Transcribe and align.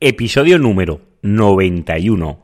Episodio 0.00 0.60
número 0.60 1.00
91. 1.22 2.38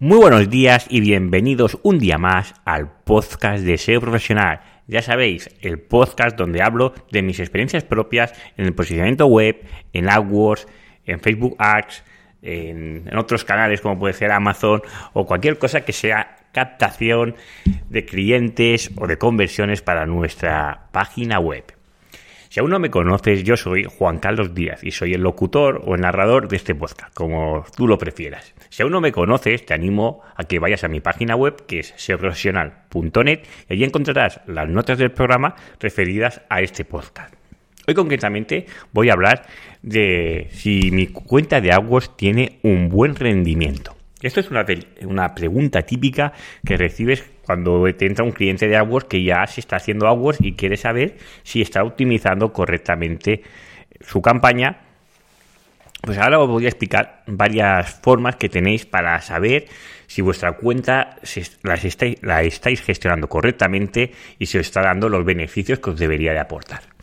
Muy 0.00 0.18
buenos 0.18 0.50
días 0.50 0.86
y 0.90 1.00
bienvenidos 1.00 1.78
un 1.84 2.00
día 2.00 2.18
más 2.18 2.52
al 2.64 3.04
podcast 3.04 3.62
de 3.62 3.78
SEO 3.78 4.00
Profesional. 4.00 4.60
Ya 4.88 5.02
sabéis, 5.02 5.50
el 5.60 5.78
podcast 5.78 6.36
donde 6.36 6.62
hablo 6.62 6.94
de 7.12 7.22
mis 7.22 7.38
experiencias 7.38 7.84
propias 7.84 8.32
en 8.56 8.66
el 8.66 8.74
posicionamiento 8.74 9.26
web, 9.26 9.64
en 9.92 10.08
AdWords, 10.10 10.66
en 11.04 11.20
Facebook 11.20 11.54
Ads, 11.60 12.02
en, 12.46 13.10
otros 13.16 13.44
canales 13.44 13.80
como 13.80 13.98
puede 13.98 14.14
ser 14.14 14.30
Amazon 14.30 14.82
o 15.12 15.26
cualquier 15.26 15.58
cosa 15.58 15.82
que 15.82 15.92
sea 15.92 16.36
captación 16.52 17.34
de 17.90 18.04
clientes 18.06 18.90
o 18.96 19.06
de 19.06 19.18
conversiones 19.18 19.82
para 19.82 20.06
nuestra 20.06 20.88
página 20.92 21.38
web. 21.38 21.64
Si 22.48 22.60
aún 22.60 22.70
no 22.70 22.78
me 22.78 22.90
conoces, 22.90 23.44
yo 23.44 23.58
soy 23.58 23.84
Juan 23.84 24.18
Carlos 24.18 24.54
Díaz 24.54 24.82
y 24.82 24.90
soy 24.90 25.12
el 25.12 25.20
locutor 25.20 25.82
o 25.84 25.94
el 25.94 26.00
narrador 26.00 26.48
de 26.48 26.56
este 26.56 26.74
podcast, 26.74 27.12
como 27.12 27.66
tú 27.76 27.86
lo 27.86 27.98
prefieras. 27.98 28.54
Si 28.70 28.82
aún 28.82 28.92
no 28.92 29.02
me 29.02 29.12
conoces, 29.12 29.66
te 29.66 29.74
animo 29.74 30.22
a 30.34 30.44
que 30.44 30.58
vayas 30.58 30.82
a 30.82 30.88
mi 30.88 31.00
página 31.00 31.36
web, 31.36 31.66
que 31.66 31.80
es 31.80 31.92
seoprofesional.net, 31.96 33.40
y 33.68 33.72
allí 33.74 33.84
encontrarás 33.84 34.40
las 34.46 34.70
notas 34.70 34.96
del 34.96 35.10
programa 35.10 35.54
referidas 35.80 36.40
a 36.48 36.62
este 36.62 36.86
podcast. 36.86 37.35
Hoy 37.88 37.94
concretamente 37.94 38.66
voy 38.92 39.10
a 39.10 39.12
hablar 39.12 39.46
de 39.82 40.48
si 40.50 40.90
mi 40.90 41.06
cuenta 41.06 41.60
de 41.60 41.72
AdWords 41.72 42.16
tiene 42.16 42.58
un 42.62 42.88
buen 42.88 43.14
rendimiento. 43.14 43.94
Esto 44.22 44.40
es 44.40 44.50
una, 44.50 44.66
una, 45.02 45.34
pregunta 45.34 45.82
típica 45.82 46.32
que 46.64 46.76
recibes 46.76 47.22
cuando 47.42 47.84
te 47.94 48.06
entra 48.06 48.24
un 48.24 48.32
cliente 48.32 48.66
de 48.66 48.76
AdWords 48.76 49.06
que 49.06 49.22
ya 49.22 49.46
se 49.46 49.60
está 49.60 49.76
haciendo 49.76 50.08
AdWords 50.08 50.40
y 50.40 50.54
quiere 50.54 50.76
saber 50.76 51.16
si 51.44 51.62
está 51.62 51.84
optimizando 51.84 52.52
correctamente 52.52 53.42
su 54.00 54.20
campaña. 54.20 54.80
Pues 56.02 56.18
ahora 56.18 56.40
os 56.40 56.48
voy 56.48 56.64
a 56.64 56.68
explicar 56.68 57.22
varias 57.26 58.00
formas 58.00 58.34
que 58.34 58.48
tenéis 58.48 58.84
para 58.84 59.20
saber 59.20 59.66
si 60.08 60.22
vuestra 60.22 60.52
cuenta 60.52 61.18
estáis, 61.22 62.20
la 62.22 62.42
estáis 62.42 62.82
gestionando 62.82 63.28
correctamente 63.28 64.12
y 64.40 64.46
si 64.46 64.58
os 64.58 64.66
está 64.66 64.82
dando 64.82 65.08
los 65.08 65.24
beneficios 65.24 65.78
que 65.78 65.90
os 65.90 65.98
debería 65.98 66.32
de 66.32 66.40
aportar. 66.40 66.95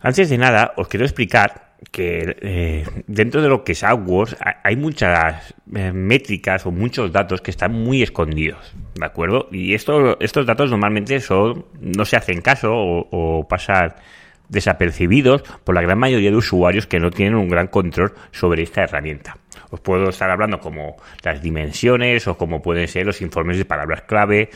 Antes 0.00 0.30
de 0.30 0.38
nada, 0.38 0.72
os 0.76 0.86
quiero 0.88 1.04
explicar 1.04 1.74
que 1.90 2.36
eh, 2.40 2.84
dentro 3.06 3.42
de 3.42 3.48
lo 3.48 3.64
que 3.64 3.72
es 3.72 3.82
AdWords 3.82 4.36
hay 4.62 4.76
muchas 4.76 5.54
eh, 5.74 5.92
métricas 5.92 6.66
o 6.66 6.70
muchos 6.70 7.12
datos 7.12 7.40
que 7.40 7.50
están 7.50 7.72
muy 7.72 8.02
escondidos, 8.02 8.74
¿de 8.94 9.06
acuerdo? 9.06 9.48
Y 9.50 9.74
esto, 9.74 10.18
estos 10.20 10.46
datos 10.46 10.70
normalmente 10.70 11.20
son, 11.20 11.66
no 11.80 12.04
se 12.04 12.16
hacen 12.16 12.40
caso 12.40 12.72
o, 12.72 13.08
o 13.10 13.48
pasan 13.48 13.94
desapercibidos 14.48 15.42
por 15.64 15.74
la 15.74 15.82
gran 15.82 15.98
mayoría 15.98 16.30
de 16.30 16.36
usuarios 16.36 16.86
que 16.86 17.00
no 17.00 17.10
tienen 17.10 17.34
un 17.34 17.48
gran 17.48 17.66
control 17.68 18.14
sobre 18.30 18.62
esta 18.62 18.82
herramienta. 18.82 19.36
Os 19.70 19.80
puedo 19.80 20.08
estar 20.08 20.30
hablando 20.30 20.60
como 20.60 20.96
las 21.22 21.42
dimensiones 21.42 22.26
o 22.26 22.38
como 22.38 22.62
pueden 22.62 22.88
ser 22.88 23.04
los 23.04 23.20
informes 23.20 23.58
de 23.58 23.64
palabras 23.64 24.02
clave 24.02 24.50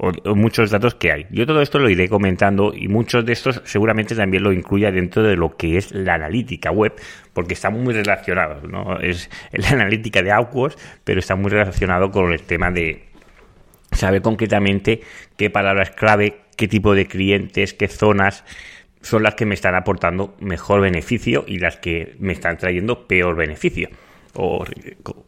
o, 0.00 0.34
muchos 0.34 0.70
datos 0.70 0.94
que 0.94 1.12
hay. 1.12 1.26
Yo 1.30 1.46
todo 1.46 1.60
esto 1.60 1.78
lo 1.78 1.90
iré 1.90 2.08
comentando 2.08 2.72
y 2.74 2.88
muchos 2.88 3.24
de 3.26 3.32
estos 3.32 3.60
seguramente 3.64 4.14
también 4.14 4.42
lo 4.42 4.52
incluya 4.52 4.90
dentro 4.90 5.22
de 5.22 5.36
lo 5.36 5.56
que 5.56 5.76
es 5.76 5.92
la 5.92 6.14
analítica 6.14 6.70
web, 6.70 6.94
porque 7.34 7.54
está 7.54 7.70
muy 7.70 7.92
relacionado, 7.92 8.66
¿no? 8.66 8.98
Es 8.98 9.30
la 9.52 9.70
analítica 9.70 10.22
de 10.22 10.32
AdWords, 10.32 10.76
pero 11.04 11.20
está 11.20 11.36
muy 11.36 11.50
relacionado 11.50 12.10
con 12.10 12.32
el 12.32 12.42
tema 12.42 12.70
de 12.70 13.04
saber 13.92 14.22
concretamente 14.22 15.02
qué 15.36 15.50
palabras 15.50 15.90
clave, 15.90 16.40
qué 16.56 16.66
tipo 16.66 16.94
de 16.94 17.06
clientes, 17.06 17.74
qué 17.74 17.88
zonas 17.88 18.44
son 19.02 19.22
las 19.22 19.34
que 19.34 19.46
me 19.46 19.54
están 19.54 19.74
aportando 19.74 20.34
mejor 20.40 20.80
beneficio 20.80 21.44
y 21.46 21.58
las 21.58 21.76
que 21.76 22.16
me 22.18 22.32
están 22.32 22.56
trayendo 22.56 23.06
peor 23.06 23.36
beneficio. 23.36 23.90
O 24.34 24.64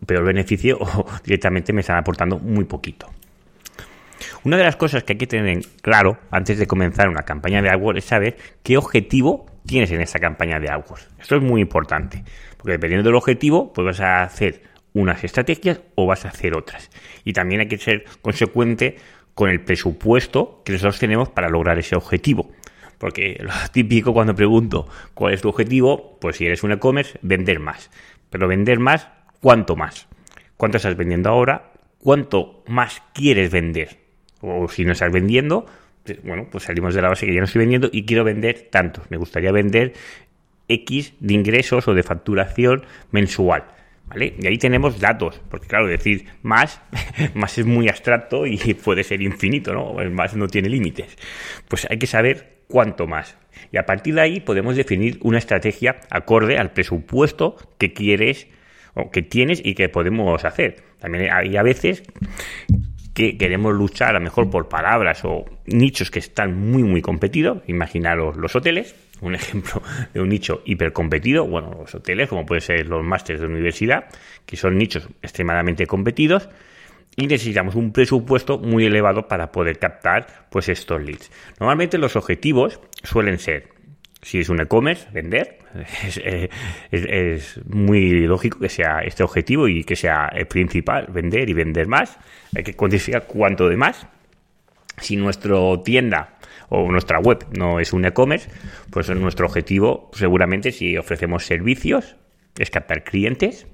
peor 0.07 0.25
beneficio 0.25 0.79
o 0.81 1.07
directamente 1.25 1.73
me 1.73 1.81
están 1.81 1.99
aportando 1.99 2.39
muy 2.39 2.65
poquito. 2.65 3.11
Una 4.45 4.57
de 4.57 4.65
las 4.65 4.77
cosas 4.77 5.05
que 5.05 5.15
hay 5.15 5.19
que 5.19 5.27
tener 5.27 5.63
claro 5.81 6.19
antes 6.31 6.59
de 6.59 6.67
comenzar 6.67 7.09
una 7.09 7.23
campaña 7.23 7.63
de 7.63 7.71
AdWords 7.71 7.99
es 7.99 8.05
saber 8.05 8.37
qué 8.63 8.77
objetivo 8.77 9.47
tienes 9.67 9.91
en 9.91 10.01
esa 10.01 10.19
campaña 10.19 10.59
de 10.59 10.71
AdWords. 10.71 11.09
Esto 11.21 11.37
es 11.37 11.43
muy 11.43 11.61
importante, 11.61 12.25
porque 12.57 12.73
dependiendo 12.73 13.09
del 13.09 13.17
objetivo, 13.17 13.73
pues 13.73 13.85
vas 13.85 14.01
a 14.01 14.23
hacer 14.23 14.63
unas 14.95 15.25
estrategias 15.25 15.81
o 15.95 16.07
vas 16.07 16.25
a 16.25 16.29
hacer 16.29 16.57
otras. 16.57 16.91
Y 17.25 17.33
también 17.33 17.61
hay 17.63 17.69
que 17.69 17.79
ser 17.79 18.05
consecuente 18.21 18.97
con 19.35 19.49
el 19.49 19.63
presupuesto 19.63 20.63
que 20.65 20.73
nosotros 20.73 20.99
tenemos 20.99 21.29
para 21.31 21.49
lograr 21.49 21.79
ese 21.79 21.97
objetivo. 21.97 22.51
Porque 22.99 23.39
lo 23.41 23.53
típico 23.73 24.13
cuando 24.13 24.35
pregunto 24.35 24.89
cuál 25.15 25.35
es 25.35 25.43
tu 25.43 25.49
objetivo, 25.49 26.19
pues 26.21 26.37
si 26.37 26.47
eres 26.47 26.63
un 26.63 26.73
e-commerce, 26.73 27.19
vender 27.23 27.61
más. 27.61 27.91
Pero 28.31 28.49
vender 28.49 28.79
más, 28.79 29.09
¿cuánto 29.41 29.77
más? 29.77 30.09
¿Cuánto 30.57 30.77
estás 30.77 30.97
vendiendo 30.97 31.31
ahora? 31.31 31.73
¿Cuánto 31.99 32.65
más 32.67 33.03
quieres 33.15 33.51
vender? 33.51 34.02
O 34.43 34.69
si 34.69 34.85
no 34.85 34.93
estás 34.93 35.11
vendiendo, 35.11 35.67
pues, 36.05 36.23
bueno, 36.23 36.49
pues 36.51 36.65
salimos 36.65 36.95
de 36.95 37.03
la 37.03 37.09
base 37.09 37.27
que 37.27 37.33
ya 37.33 37.41
no 37.41 37.47
estoy 37.47 37.61
vendiendo 37.61 37.89
y 37.91 38.05
quiero 38.05 38.25
vender 38.25 38.69
tantos. 38.71 39.11
Me 39.11 39.17
gustaría 39.17 39.53
vender 39.53 39.95
X 40.69 41.15
de 41.21 41.35
ingresos 41.35 41.89
o 41.89 41.95
de 41.95 42.03
facturación 42.03 42.85
mensual. 43.11 43.65
¿Vale? 44.09 44.35
Y 44.39 44.47
ahí 44.47 44.59
tenemos 44.59 45.01
datos, 45.01 45.41
porque 45.49 45.69
claro, 45.69 45.87
decir 45.87 46.27
más, 46.43 46.83
más 47.35 47.57
es 47.57 47.65
muy 47.65 47.89
abstracto 47.89 48.47
y 48.47 48.59
puede 48.85 49.05
ser 49.05 49.23
infinito, 49.23 49.73
¿no? 49.73 49.95
Más 50.11 50.37
no 50.37 50.49
tiene 50.49 50.69
límites. 50.69 51.17
Pues 51.69 51.87
hay 51.89 51.99
que 51.99 52.07
saber 52.07 52.65
cuánto 52.69 53.07
más. 53.07 53.39
Y 53.71 53.79
a 53.79 53.87
partir 53.87 54.15
de 54.15 54.21
ahí 54.21 54.41
podemos 54.41 54.77
definir 54.77 55.19
una 55.23 55.39
estrategia 55.39 56.01
acorde 56.11 56.59
al 56.59 56.73
presupuesto 56.73 57.57
que 57.79 57.93
quieres 57.93 58.49
o 58.95 59.11
que 59.11 59.23
tienes 59.23 59.63
y 59.65 59.75
que 59.75 59.89
podemos 59.89 60.45
hacer. 60.45 60.83
También 60.99 61.33
hay 61.33 61.57
a 61.57 61.63
veces 61.63 62.03
que 63.15 63.37
queremos 63.37 63.75
luchar 63.75 64.11
a 64.11 64.19
lo 64.19 64.21
mejor 64.21 64.51
por 64.51 64.69
palabras 64.69 65.25
o 65.25 65.45
nichos 65.67 66.11
que 66.11 66.19
están 66.19 66.71
muy 66.71 66.83
muy 66.83 67.03
competidos, 67.03 67.59
imaginaros 67.67 68.37
los 68.37 68.57
hoteles, 68.57 68.95
un 69.21 69.35
ejemplo 69.37 69.83
de 70.13 70.21
un 70.21 70.29
nicho 70.29 70.63
hipercompetido, 70.65 71.47
bueno, 71.47 71.71
los 71.79 71.95
hoteles 71.95 72.29
como 72.29 72.47
pueden 72.47 72.63
ser 72.63 72.87
los 72.87 73.05
másteres 73.05 73.41
de 73.41 73.49
universidad, 73.49 74.07
que 74.47 74.57
son 74.57 74.77
nichos 74.77 75.09
extremadamente 75.23 75.87
competidos 75.87 76.49
y 77.17 77.27
necesitamos 77.27 77.75
un 77.75 77.93
presupuesto 77.93 78.59
muy 78.59 78.87
elevado 78.87 79.29
para 79.29 79.53
poder 79.53 79.79
captar 79.79 80.47
pues 80.51 80.69
estos 80.69 81.03
leads. 81.03 81.31
Normalmente 81.61 81.99
los 81.99 82.17
objetivos 82.17 82.81
suelen 83.03 83.39
ser 83.39 83.72
si 84.23 84.39
es 84.39 84.49
un 84.49 84.61
e-commerce, 84.61 85.09
vender. 85.13 85.59
Eh, 86.25 86.51
es, 86.91 87.59
muy 87.67 88.27
lógico 88.27 88.59
que 88.59 88.69
sea 88.69 89.01
este 89.01 89.23
objetivo 89.23 89.69
y 89.69 89.85
que 89.85 89.97
sea 89.97 90.29
el 90.29 90.47
principal, 90.47 91.07
vender 91.11 91.49
y 91.49 91.55
vender 91.55 91.89
más. 91.89 92.19
Hay 92.55 92.63
que 92.63 92.75
cuantificar 92.75 93.27
cuánto 93.27 93.69
de 93.69 93.77
más. 93.77 94.07
Si 94.99 95.17
nuestra 95.17 95.57
tienda 95.83 96.39
o 96.69 96.91
nuestra 96.93 97.19
web 97.19 97.47
no 97.57 97.81
es 97.81 97.95
un 97.95 98.05
e-commerce, 98.05 98.51
pues 98.91 99.09
nuestro 99.09 99.47
objetivo 99.47 100.11
seguramente 100.13 100.73
si 100.73 100.99
ofrecemos 100.99 101.47
servicios 101.47 102.17
es 102.59 102.71
captar 102.71 103.03
clientes. 103.05 103.67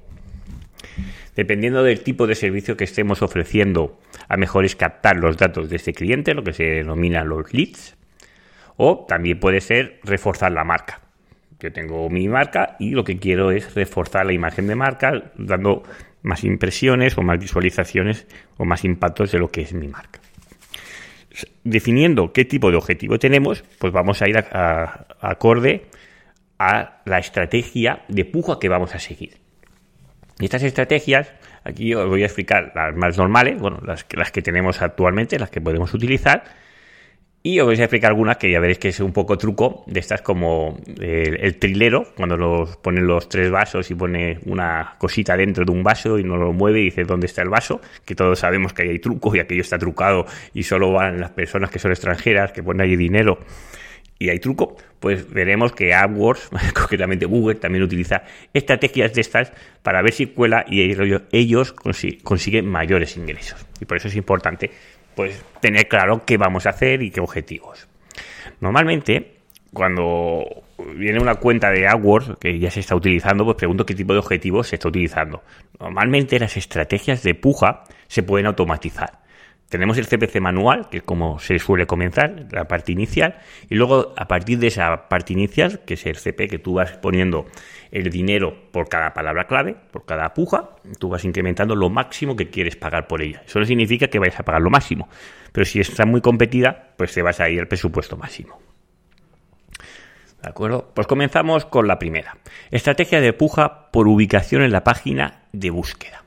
Dependiendo 1.35 1.83
del 1.83 2.01
tipo 2.01 2.29
de 2.29 2.37
servicio 2.37 2.77
que 2.77 2.85
estemos 2.85 3.23
ofreciendo, 3.23 4.01
a 4.29 4.37
mejor 4.37 4.65
es 4.65 4.77
captar 4.77 5.17
los 5.17 5.37
datos 5.37 5.69
de 5.69 5.77
ese 5.77 5.93
cliente, 5.93 6.35
lo 6.35 6.45
que 6.45 6.53
se 6.53 6.65
denomina 6.65 7.25
los 7.25 7.53
leads. 7.53 7.98
O 8.79 9.05
también 9.07 9.39
puede 9.39 9.61
ser 9.61 10.01
reforzar 10.05 10.53
la 10.53 10.65
marca. 10.65 11.03
Yo 11.61 11.73
tengo 11.73 12.09
mi 12.09 12.29
marca 12.29 12.77
y 12.79 12.93
lo 12.93 13.03
que 13.03 13.19
quiero 13.19 13.51
es 13.51 13.75
reforzar 13.75 14.25
la 14.25 14.33
imagen 14.33 14.69
de 14.69 14.77
marca 14.77 15.33
dando 15.37 15.83
más 16.23 16.45
impresiones 16.45 17.19
o 17.19 17.23
más 17.23 17.41
visualizaciones 17.41 18.27
o 18.57 18.65
más 18.65 18.85
impactos 18.85 19.33
de 19.33 19.41
lo 19.41 19.49
que 19.49 19.63
es 19.63 19.73
mi 19.75 19.89
marca. 19.89 20.21
Definiendo 21.65 22.33
qué 22.33 22.45
tipo 22.45 22.71
de 22.71 22.77
objetivo 22.77 23.19
tenemos, 23.19 23.65
pues 23.79 23.93
vamos 23.93 24.23
a 24.23 24.29
ir 24.29 24.37
acorde 25.21 25.87
a 26.61 27.03
la 27.05 27.19
estrategia 27.19 28.05
de 28.07 28.25
puja 28.25 28.59
que 28.61 28.69
vamos 28.69 28.95
a 28.95 29.01
seguir. 29.01 29.39
Estas 30.39 30.63
estrategias, 30.63 31.33
aquí 31.65 31.95
os 31.95 32.09
voy 32.09 32.23
a 32.23 32.27
explicar 32.27 32.73
las 32.77 32.95
más 32.95 33.19
normales, 33.19 33.61
bueno, 33.61 33.81
las 33.85 34.07
las 34.13 34.31
que 34.31 34.43
tenemos 34.43 34.81
actualmente, 34.83 35.39
las 35.39 35.51
que 35.51 35.61
podemos 35.61 35.93
utilizar, 35.95 36.45
y 37.49 37.61
os 37.61 37.65
voy 37.65 37.77
a 37.77 37.85
explicar 37.85 38.11
algunas 38.11 38.37
que 38.37 38.51
ya 38.51 38.61
veréis 38.61 38.79
que 38.79 38.89
es 38.89 39.01
un 39.01 39.11
poco 39.11 39.39
truco 39.39 39.83
de 39.87 40.01
estas 40.01 40.21
como 40.21 40.79
el, 41.01 41.59
trilero, 41.59 42.13
cuando 42.15 42.37
los 42.37 42.77
ponen 42.77 43.07
los 43.07 43.27
tres 43.27 43.51
vasos 43.51 43.91
y 43.91 43.95
pone 43.95 44.39
una 44.45 44.97
cosita 44.99 45.35
dentro 45.35 45.65
de 45.65 45.73
un 45.73 45.83
vaso 45.83 46.19
y 46.19 46.25
no 46.25 46.37
lo 46.37 46.53
mueve 46.53 46.81
y 46.81 46.85
dice 46.85 47.05
dónde 47.05 47.27
está 47.27 47.41
el 47.41 47.49
vaso, 47.49 47.81
que 48.05 48.15
todos 48.15 48.39
sabemos 48.39 48.75
que 48.75 48.83
ahí 48.83 48.91
hay 48.91 48.99
truco 48.99 49.35
y 49.35 49.39
aquello 49.39 49.63
está 49.63 49.79
trucado 49.79 50.27
y 50.53 50.65
solo 50.65 50.93
van 50.93 51.21
las 51.21 51.31
personas 51.31 51.71
que 51.71 51.79
son 51.79 51.91
extranjeras, 51.91 52.53
que 52.53 52.63
ponen 52.63 52.83
ahí 52.83 52.97
dinero 52.97 53.39
y 54.19 54.31
hay 54.31 54.41
truco, 54.41 54.77
pues 55.01 55.33
veremos 55.33 55.73
que 55.73 55.95
AdWords, 55.95 56.51
concretamente 56.75 57.25
Google, 57.25 57.55
también 57.55 57.85
utiliza 57.85 58.25
estrategias 58.53 59.15
de 59.15 59.21
estas 59.21 59.53
para 59.83 60.03
ver 60.03 60.13
si 60.13 60.27
cuela 60.27 60.67
y 60.69 60.83
ellos, 60.83 61.73
consiguen 61.73 62.67
mayores 62.67 63.17
ingresos. 63.17 63.65
Y 63.81 63.85
por 63.85 63.97
eso 63.97 64.09
es 64.09 64.17
importante 64.17 64.71
pues 65.19 65.45
tener 65.61 65.89
claro 65.89 66.25
qué 66.25 66.37
vamos 66.37 66.67
a 66.67 66.71
hacer 66.71 67.03
y 67.03 67.11
qué 67.11 67.21
objetivos. 67.21 67.89
Normalmente, 68.61 69.39
cuando 69.73 70.45
viene 70.95 71.19
una 71.19 71.35
cuenta 71.35 71.71
de 71.71 71.89
AdWords 71.89 72.39
que 72.39 72.57
ya 72.61 72.71
se 72.71 72.79
está 72.79 72.95
utilizando, 72.95 73.45
pues 73.45 73.57
pregunto 73.57 73.85
qué 73.85 73.97
tipo 73.97 74.13
de 74.13 74.21
objetivos 74.21 74.69
se 74.69 74.77
está 74.77 74.87
utilizando. 74.87 75.43
Normalmente 75.81 76.39
las 76.39 76.57
estrategias 76.57 77.25
de 77.25 77.35
puja 77.35 77.83
se 78.07 78.23
pueden 78.23 78.47
automatizar. 78.47 79.19
Tenemos 79.69 79.99
el 79.99 80.07
CPC 80.07 80.41
manual, 80.41 80.89
que 80.89 80.99
es 80.99 81.03
como 81.03 81.41
se 81.41 81.59
suele 81.59 81.85
comenzar, 81.85 82.47
la 82.53 82.69
parte 82.69 82.93
inicial, 82.93 83.41
y 83.69 83.75
luego 83.75 84.15
a 84.17 84.29
partir 84.29 84.61
de 84.61 84.69
esa 84.69 85.09
parte 85.09 85.33
inicial, 85.33 85.81
que 85.85 85.95
es 85.95 86.07
el 86.07 86.15
CP, 86.15 86.47
que 86.47 86.61
tú 86.61 86.75
vas 86.75 86.93
poniendo 86.93 87.47
el 87.91 88.11
dinero 88.11 88.71
por 88.73 88.89
cada 88.89 89.15
palabra 89.15 89.47
clave, 89.47 89.77
por 89.91 90.05
cada 90.05 90.35
puja, 90.35 90.71
tú 90.99 91.09
vas 91.09 91.25
incrementando 91.25 91.75
lo 91.75 91.91
máximo 91.91 92.37
que 92.37 92.51
quieres 92.51 92.77
pagar 92.77 93.07
por 93.07 93.23
ella. 93.23 93.43
Eso 93.47 93.59
no 93.59 93.65
significa 93.65 94.09
que 94.09 94.19
vayas 94.19 94.41
a 94.41 94.45
pagar 94.45 94.63
lo 94.63 94.71
máximo, 94.71 95.09
pero 95.53 95.65
si 95.65 95.81
está 95.81 96.05
muy 96.05 96.21
competida, 96.21 96.95
pues 96.97 97.13
te 97.13 97.23
vas 97.23 97.41
a 97.41 97.49
ir 97.49 97.61
al 97.61 97.69
presupuesto 97.69 98.17
máximo. 98.17 98.59
¿De 100.43 100.49
acuerdo? 100.49 100.93
Pues 100.95 101.07
comenzamos 101.07 101.65
con 101.65 101.89
la 101.89 101.99
primera. 101.99 102.37
Estrategia 102.71 103.21
de 103.21 103.33
puja 103.33 103.91
por 103.91 104.07
ubicación 104.07 104.63
en 104.63 104.71
la 104.71 104.85
página 104.85 105.43
de 105.53 105.71
búsqueda. 105.71 106.25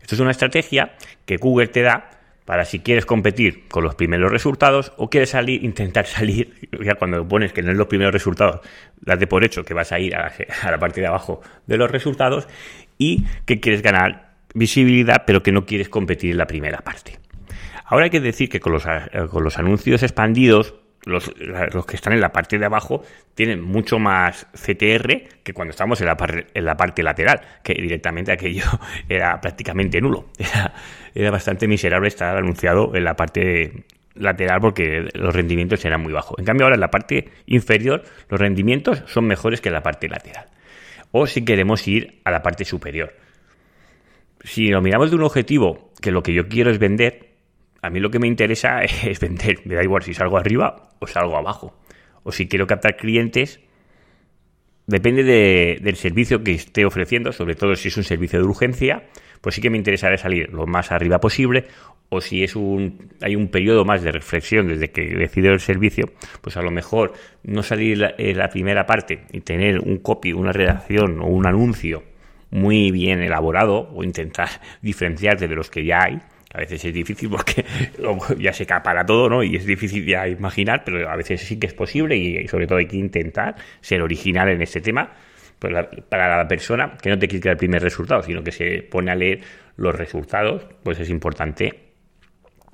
Esto 0.00 0.14
es 0.14 0.20
una 0.20 0.30
estrategia 0.30 0.96
que 1.26 1.36
Google 1.36 1.68
te 1.68 1.82
da 1.82 2.19
para 2.50 2.64
si 2.64 2.80
quieres 2.80 3.06
competir 3.06 3.68
con 3.68 3.84
los 3.84 3.94
primeros 3.94 4.28
resultados 4.32 4.92
o 4.96 5.08
quieres 5.08 5.30
salir, 5.30 5.62
intentar 5.62 6.06
salir, 6.08 6.68
ya 6.84 6.96
cuando 6.96 7.24
pones 7.28 7.52
que 7.52 7.62
no 7.62 7.70
es 7.70 7.76
los 7.76 7.86
primeros 7.86 8.12
resultados, 8.12 8.60
de 9.00 9.26
por 9.28 9.44
hecho 9.44 9.62
que 9.62 9.72
vas 9.72 9.92
a 9.92 10.00
ir 10.00 10.16
a 10.16 10.32
la, 10.68 10.78
parte 10.80 11.00
de 11.00 11.06
abajo 11.06 11.42
de 11.68 11.76
los 11.76 11.88
resultados 11.88 12.48
y 12.98 13.24
que 13.46 13.60
quieres 13.60 13.82
ganar 13.82 14.32
visibilidad 14.52 15.22
pero 15.28 15.44
que 15.44 15.52
no 15.52 15.64
quieres 15.64 15.88
competir 15.88 16.32
en 16.32 16.38
la 16.38 16.48
primera 16.48 16.78
parte. 16.78 17.20
Ahora 17.84 18.06
hay 18.06 18.10
que 18.10 18.18
decir 18.18 18.48
que 18.48 18.58
con 18.58 18.72
los, 18.72 18.82
con 19.30 19.44
los 19.44 19.56
anuncios 19.56 20.02
expandidos 20.02 20.74
los, 21.04 21.32
los, 21.38 21.86
que 21.86 21.96
están 21.96 22.12
en 22.12 22.20
la 22.20 22.30
parte 22.30 22.58
de 22.58 22.66
abajo 22.66 23.02
tienen 23.34 23.62
mucho 23.62 23.98
más 23.98 24.46
CTR 24.52 25.42
que 25.42 25.54
cuando 25.54 25.70
estamos 25.70 26.00
en 26.00 26.06
la, 26.06 26.44
en 26.52 26.64
la 26.64 26.76
parte 26.76 27.02
lateral, 27.02 27.40
que 27.62 27.74
directamente 27.74 28.32
aquello 28.32 28.64
era 29.08 29.40
prácticamente 29.40 30.00
nulo. 30.00 30.26
Era, 31.12 31.32
bastante 31.32 31.66
miserable 31.66 32.06
estar 32.06 32.36
anunciado 32.36 32.94
en 32.94 33.02
la 33.02 33.16
parte 33.16 33.84
lateral 34.14 34.60
porque 34.60 35.08
los 35.14 35.34
rendimientos 35.34 35.84
eran 35.84 36.00
muy 36.00 36.12
bajos. 36.12 36.38
En 36.38 36.44
cambio 36.44 36.66
ahora 36.66 36.76
en 36.76 36.80
la 36.80 36.90
parte 36.90 37.30
inferior 37.46 38.04
los 38.28 38.38
rendimientos 38.38 39.02
son 39.06 39.26
mejores 39.26 39.60
que 39.60 39.70
en 39.70 39.74
la 39.74 39.82
parte 39.82 40.08
lateral. 40.08 40.46
O 41.10 41.26
si 41.26 41.44
queremos 41.44 41.88
ir 41.88 42.20
a 42.22 42.30
la 42.30 42.42
parte 42.42 42.64
superior. 42.64 43.12
Si 44.44 44.68
lo 44.68 44.80
miramos 44.80 45.10
de 45.10 45.16
un 45.16 45.24
objetivo 45.24 45.90
que 46.00 46.12
lo 46.12 46.22
que 46.22 46.32
yo 46.32 46.46
quiero 46.46 46.70
es 46.70 46.78
vender, 46.78 47.29
a 47.82 47.90
mí 47.90 48.00
lo 48.00 48.10
que 48.10 48.18
me 48.18 48.26
interesa 48.26 48.82
es 48.82 49.20
vender. 49.20 49.60
Me 49.64 49.74
da 49.74 49.82
igual 49.82 50.02
si 50.02 50.14
salgo 50.14 50.38
arriba 50.38 50.90
o 50.98 51.06
salgo 51.06 51.36
abajo. 51.36 51.76
O 52.22 52.32
si 52.32 52.48
quiero 52.48 52.66
captar 52.66 52.96
clientes, 52.96 53.60
depende 54.86 55.24
del 55.24 55.96
servicio 55.96 56.42
que 56.44 56.52
esté 56.52 56.84
ofreciendo, 56.84 57.32
sobre 57.32 57.54
todo 57.54 57.74
si 57.76 57.88
es 57.88 57.96
un 57.96 58.04
servicio 58.04 58.38
de 58.38 58.44
urgencia, 58.44 59.04
pues 59.40 59.54
sí 59.54 59.62
que 59.62 59.70
me 59.70 59.78
interesará 59.78 60.18
salir 60.18 60.52
lo 60.52 60.66
más 60.66 60.92
arriba 60.92 61.18
posible. 61.18 61.66
O 62.10 62.20
si 62.20 62.42
es 62.42 62.56
un, 62.56 63.08
hay 63.22 63.36
un 63.36 63.48
periodo 63.48 63.84
más 63.84 64.02
de 64.02 64.10
reflexión 64.10 64.66
desde 64.66 64.90
que 64.90 65.02
decido 65.14 65.52
el 65.52 65.60
servicio, 65.60 66.06
pues 66.40 66.56
a 66.56 66.62
lo 66.62 66.72
mejor 66.72 67.12
no 67.44 67.62
salir 67.62 67.98
la 67.98 68.48
primera 68.48 68.84
parte 68.84 69.26
y 69.32 69.42
tener 69.42 69.78
un 69.78 69.98
copy, 69.98 70.32
una 70.32 70.50
redacción 70.50 71.20
o 71.20 71.26
un 71.26 71.46
anuncio 71.46 72.02
muy 72.50 72.90
bien 72.90 73.22
elaborado 73.22 73.88
o 73.94 74.02
intentar 74.02 74.48
diferenciarte 74.82 75.48
de 75.48 75.54
los 75.54 75.70
que 75.70 75.84
ya 75.84 76.02
hay, 76.02 76.18
a 76.52 76.58
veces 76.58 76.84
es 76.84 76.92
difícil 76.92 77.30
porque 77.30 77.64
ya 78.38 78.52
se 78.52 78.66
para 78.66 79.04
todo, 79.06 79.28
¿no? 79.28 79.42
Y 79.42 79.56
es 79.56 79.64
difícil 79.64 80.04
ya 80.04 80.26
imaginar, 80.26 80.82
pero 80.84 81.08
a 81.08 81.16
veces 81.16 81.40
sí 81.40 81.58
que 81.58 81.66
es 81.66 81.74
posible 81.74 82.16
y 82.16 82.46
sobre 82.48 82.66
todo 82.66 82.78
hay 82.78 82.86
que 82.86 82.96
intentar 82.96 83.56
ser 83.80 84.02
original 84.02 84.48
en 84.48 84.62
este 84.62 84.80
tema 84.80 85.10
pues 85.60 85.74
para 86.08 86.38
la 86.38 86.48
persona 86.48 86.96
que 87.00 87.10
no 87.10 87.18
te 87.18 87.28
quiere 87.28 87.50
el 87.50 87.56
primer 87.58 87.82
resultado, 87.82 88.22
sino 88.22 88.42
que 88.42 88.50
se 88.50 88.82
pone 88.82 89.10
a 89.10 89.14
leer 89.14 89.42
los 89.76 89.94
resultados, 89.94 90.66
pues 90.82 90.98
es 90.98 91.10
importante 91.10 91.92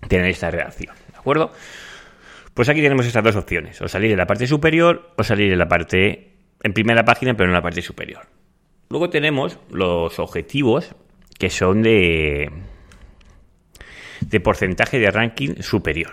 tener 0.09 0.27
esta 0.27 0.51
reacción, 0.53 0.95
¿de 1.13 1.19
acuerdo? 1.19 1.51
Pues 2.55 2.69
aquí 2.69 2.81
tenemos 2.81 3.05
estas 3.05 3.25
dos 3.25 3.35
opciones, 3.35 3.83
o 3.83 3.89
salir 3.89 4.13
en 4.13 4.19
la 4.19 4.27
parte 4.27 4.47
superior 4.47 5.11
o 5.17 5.25
salir 5.25 5.53
en 5.53 5.59
la 5.59 5.69
parte, 5.69 6.37
en 6.63 6.73
primera 6.73 7.05
página, 7.05 7.35
pero 7.35 7.49
en 7.49 7.55
la 7.55 7.61
parte 7.61 7.83
superior. 7.83 8.23
Luego 8.89 9.11
tenemos 9.11 9.59
los 9.69 10.21
objetivos 10.21 10.95
que 11.39 11.51
son 11.51 11.83
de, 11.83 12.51
de 14.21 14.41
porcentaje 14.41 14.99
de 14.99 15.11
ranking 15.11 15.57
superior. 15.61 16.13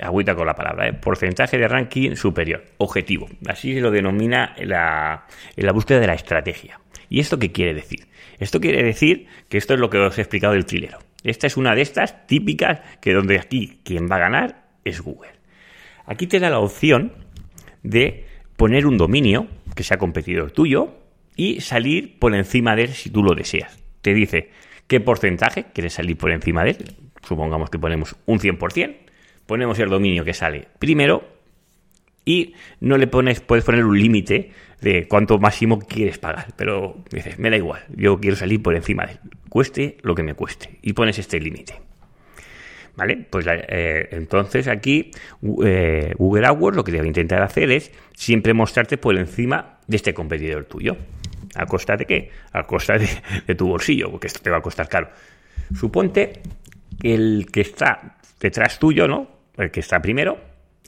Agüita 0.00 0.34
con 0.34 0.46
la 0.46 0.54
palabra, 0.54 0.88
¿eh? 0.88 0.92
porcentaje 0.92 1.58
de 1.58 1.66
ranking 1.66 2.14
superior, 2.14 2.64
objetivo. 2.78 3.28
Así 3.48 3.74
se 3.74 3.80
lo 3.80 3.90
denomina 3.90 4.54
en 4.56 4.68
la, 4.68 5.26
la 5.56 5.72
búsqueda 5.72 6.00
de 6.00 6.06
la 6.06 6.14
estrategia. 6.14 6.80
¿Y 7.08 7.20
esto 7.20 7.38
qué 7.38 7.50
quiere 7.50 7.74
decir? 7.74 8.06
Esto 8.38 8.60
quiere 8.60 8.82
decir 8.82 9.26
que 9.48 9.58
esto 9.58 9.74
es 9.74 9.80
lo 9.80 9.90
que 9.90 9.98
os 9.98 10.16
he 10.18 10.20
explicado 10.20 10.54
del 10.54 10.66
trilero. 10.66 10.98
Esta 11.24 11.46
es 11.46 11.56
una 11.56 11.74
de 11.74 11.82
estas 11.82 12.26
típicas 12.26 12.80
que 13.00 13.12
donde 13.12 13.38
aquí 13.38 13.80
quien 13.82 14.08
va 14.08 14.16
a 14.16 14.20
ganar 14.20 14.68
es 14.84 15.00
Google. 15.00 15.32
Aquí 16.06 16.26
te 16.26 16.38
da 16.38 16.48
la 16.48 16.60
opción 16.60 17.12
de 17.82 18.26
poner 18.56 18.86
un 18.86 18.98
dominio 18.98 19.48
que 19.74 19.82
sea 19.82 19.98
competidor 19.98 20.52
tuyo 20.52 20.94
y 21.36 21.60
salir 21.60 22.18
por 22.18 22.34
encima 22.34 22.74
de 22.76 22.84
él 22.84 22.88
si 22.94 23.10
tú 23.10 23.22
lo 23.22 23.34
deseas. 23.34 23.82
Te 24.00 24.14
dice, 24.14 24.50
qué 24.88 25.00
porcentaje 25.00 25.66
quiere 25.72 25.90
salir 25.90 26.16
por 26.16 26.32
encima 26.32 26.64
de 26.64 26.70
él. 26.70 26.96
Supongamos 27.26 27.70
que 27.70 27.78
ponemos 27.78 28.16
un 28.26 28.40
100%, 28.40 28.96
ponemos 29.46 29.78
el 29.78 29.88
dominio 29.88 30.24
que 30.24 30.34
sale 30.34 30.68
primero 30.78 31.38
y 32.24 32.54
no 32.80 32.98
le 32.98 33.06
pones, 33.06 33.40
puedes 33.40 33.64
poner 33.64 33.84
un 33.84 33.98
límite 33.98 34.50
de 34.80 35.06
cuánto 35.08 35.38
máximo 35.38 35.78
quieres 35.78 36.18
pagar, 36.18 36.48
pero 36.56 37.02
dices, 37.10 37.38
me 37.38 37.50
da 37.50 37.56
igual, 37.56 37.80
yo 37.94 38.18
quiero 38.20 38.36
salir 38.36 38.62
por 38.62 38.74
encima 38.76 39.06
de 39.06 39.12
él, 39.12 39.18
cueste 39.48 39.96
lo 40.02 40.14
que 40.14 40.22
me 40.22 40.34
cueste, 40.34 40.78
y 40.82 40.92
pones 40.92 41.18
este 41.18 41.40
límite. 41.40 41.80
¿Vale? 42.96 43.16
Pues 43.30 43.46
eh, 43.48 44.08
entonces 44.10 44.66
aquí 44.66 45.12
eh, 45.64 46.12
Google 46.18 46.46
AdWords 46.46 46.76
lo 46.76 46.82
que 46.82 46.90
debe 46.90 47.06
intentar 47.06 47.42
hacer 47.42 47.70
es 47.70 47.92
siempre 48.16 48.54
mostrarte 48.54 48.98
por 48.98 49.16
encima 49.16 49.78
de 49.86 49.96
este 49.96 50.12
competidor 50.12 50.64
tuyo. 50.64 50.96
¿A 51.54 51.66
costa 51.66 51.96
de 51.96 52.04
qué? 52.04 52.30
A 52.52 52.62
costa 52.64 52.98
de, 52.98 53.54
tu 53.54 53.68
bolsillo, 53.68 54.10
porque 54.10 54.26
esto 54.26 54.40
te 54.40 54.50
va 54.50 54.58
a 54.58 54.62
costar 54.62 54.88
caro. 54.88 55.10
Suponte 55.74 56.40
que 57.00 57.14
el 57.14 57.46
que 57.50 57.60
está 57.60 58.18
detrás 58.40 58.78
tuyo, 58.78 59.06
¿no? 59.06 59.28
El 59.56 59.70
que 59.70 59.80
está 59.80 60.00
primero, 60.00 60.38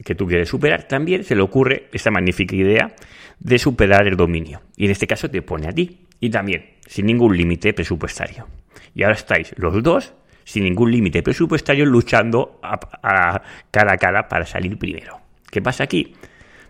que 0.04 0.14
tú 0.14 0.26
quieres 0.26 0.48
superar, 0.48 0.84
también 0.84 1.24
se 1.24 1.34
le 1.34 1.42
ocurre 1.42 1.88
esta 1.92 2.10
magnífica 2.10 2.54
idea 2.54 2.94
de 3.38 3.58
superar 3.58 4.06
el 4.06 4.16
dominio. 4.16 4.62
Y 4.76 4.86
en 4.86 4.92
este 4.92 5.06
caso 5.06 5.28
te 5.28 5.42
pone 5.42 5.68
a 5.68 5.72
ti. 5.72 6.06
Y 6.20 6.30
también, 6.30 6.76
sin 6.86 7.06
ningún 7.06 7.36
límite 7.36 7.72
presupuestario. 7.72 8.46
Y 8.94 9.02
ahora 9.02 9.14
estáis 9.14 9.54
los 9.56 9.82
dos, 9.82 10.12
sin 10.44 10.64
ningún 10.64 10.90
límite 10.90 11.22
presupuestario, 11.22 11.86
luchando 11.86 12.60
a 12.62 13.42
cara 13.70 13.92
a 13.92 13.96
cara 13.96 14.28
para 14.28 14.44
salir 14.44 14.78
primero. 14.78 15.20
¿Qué 15.50 15.62
pasa 15.62 15.84
aquí? 15.84 16.14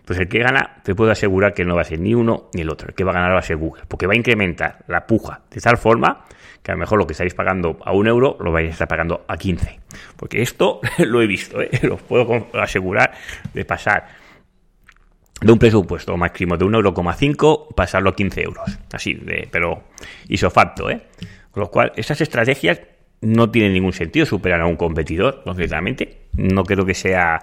Pues 0.05 0.19
el 0.19 0.27
que 0.27 0.39
gana, 0.39 0.81
te 0.83 0.95
puedo 0.95 1.11
asegurar 1.11 1.53
que 1.53 1.63
no 1.63 1.75
va 1.75 1.81
a 1.81 1.85
ser 1.85 1.99
ni 1.99 2.13
uno 2.13 2.49
ni 2.53 2.61
el 2.61 2.69
otro. 2.69 2.89
El 2.89 2.95
que 2.95 3.03
va 3.03 3.11
a 3.11 3.15
ganar 3.15 3.33
va 3.33 3.39
a 3.39 3.43
ser 3.43 3.57
Google, 3.57 3.83
porque 3.87 4.07
va 4.07 4.13
a 4.13 4.15
incrementar 4.15 4.79
la 4.87 5.05
puja 5.05 5.41
de 5.49 5.61
tal 5.61 5.77
forma 5.77 6.25
que 6.63 6.71
a 6.71 6.75
lo 6.75 6.79
mejor 6.79 6.99
lo 6.99 7.07
que 7.07 7.13
estáis 7.13 7.33
pagando 7.33 7.79
a 7.83 7.91
un 7.91 8.07
euro 8.07 8.37
lo 8.39 8.51
vais 8.51 8.69
a 8.69 8.71
estar 8.71 8.87
pagando 8.87 9.25
a 9.27 9.37
15. 9.37 9.79
Porque 10.15 10.41
esto 10.41 10.79
lo 10.99 11.21
he 11.21 11.27
visto, 11.27 11.61
¿eh? 11.61 11.69
lo 11.83 11.97
puedo 11.97 12.47
asegurar 12.53 13.13
de 13.53 13.65
pasar 13.65 14.07
de 15.41 15.51
un 15.51 15.57
presupuesto 15.57 16.15
máximo 16.17 16.55
de 16.55 16.65
1,5 16.65 17.73
pasarlo 17.75 18.11
a 18.11 18.15
15 18.15 18.43
euros. 18.43 18.79
Así, 18.93 19.15
de, 19.15 19.47
pero 19.51 19.83
isofacto, 20.27 20.89
¿eh? 20.89 21.01
Con 21.51 21.61
lo 21.61 21.71
cual, 21.71 21.91
esas 21.95 22.21
estrategias 22.21 22.79
no 23.21 23.49
tienen 23.49 23.73
ningún 23.73 23.93
sentido, 23.93 24.25
superar 24.25 24.61
a 24.61 24.65
un 24.65 24.75
competidor, 24.75 25.41
concretamente. 25.43 26.27
No 26.33 26.63
creo 26.63 26.85
que 26.85 26.93
sea 26.93 27.41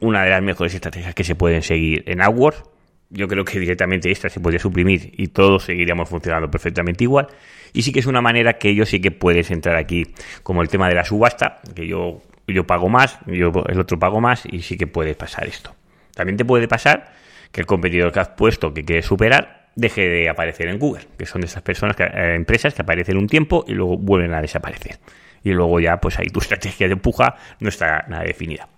una 0.00 0.24
de 0.24 0.30
las 0.30 0.42
mejores 0.42 0.74
estrategias 0.74 1.14
que 1.14 1.24
se 1.24 1.34
pueden 1.34 1.62
seguir 1.62 2.04
en 2.06 2.20
AdWords. 2.20 2.62
Yo 3.10 3.28
creo 3.28 3.44
que 3.44 3.60
directamente 3.60 4.10
esta 4.10 4.28
se 4.28 4.40
podría 4.40 4.58
suprimir 4.58 5.12
y 5.16 5.28
todos 5.28 5.64
seguiríamos 5.64 6.08
funcionando 6.08 6.50
perfectamente 6.50 7.04
igual. 7.04 7.28
Y 7.72 7.82
sí 7.82 7.92
que 7.92 8.00
es 8.00 8.06
una 8.06 8.20
manera 8.20 8.54
que 8.54 8.70
ellos 8.70 8.88
sí 8.88 9.00
que 9.00 9.10
puedes 9.10 9.50
entrar 9.50 9.76
aquí, 9.76 10.06
como 10.42 10.62
el 10.62 10.68
tema 10.68 10.88
de 10.88 10.94
la 10.94 11.04
subasta, 11.04 11.60
que 11.74 11.86
yo, 11.86 12.22
yo 12.48 12.66
pago 12.66 12.88
más, 12.88 13.18
yo 13.26 13.52
el 13.68 13.78
otro 13.78 13.98
pago 13.98 14.20
más, 14.20 14.44
y 14.50 14.62
sí 14.62 14.76
que 14.76 14.86
puede 14.86 15.14
pasar 15.14 15.46
esto. 15.46 15.74
También 16.14 16.36
te 16.36 16.44
puede 16.44 16.66
pasar 16.66 17.12
que 17.52 17.60
el 17.60 17.66
competidor 17.66 18.12
que 18.12 18.20
has 18.20 18.30
puesto 18.30 18.74
que 18.74 18.84
quieres 18.84 19.06
superar 19.06 19.66
deje 19.76 20.08
de 20.08 20.28
aparecer 20.28 20.68
en 20.68 20.78
Google, 20.78 21.04
que 21.16 21.26
son 21.26 21.42
de 21.42 21.46
esas 21.46 21.62
personas, 21.62 21.94
que, 21.94 22.04
eh, 22.04 22.34
empresas 22.34 22.74
que 22.74 22.82
aparecen 22.82 23.18
un 23.18 23.28
tiempo 23.28 23.64
y 23.68 23.72
luego 23.72 23.96
vuelven 23.98 24.32
a 24.34 24.40
desaparecer. 24.40 24.98
Y 25.46 25.52
luego 25.52 25.78
ya 25.78 26.00
pues 26.00 26.18
ahí 26.18 26.26
tu 26.26 26.40
estrategia 26.40 26.88
de 26.88 26.96
puja 26.96 27.36
no 27.60 27.68
está 27.68 28.04
nada 28.08 28.24
definida. 28.24 28.68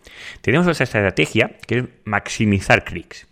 Tenemos 0.42 0.66
otra 0.66 0.84
estrategia 0.84 1.52
que 1.66 1.78
es 1.78 1.84
maximizar 2.04 2.84
clics. 2.84 3.26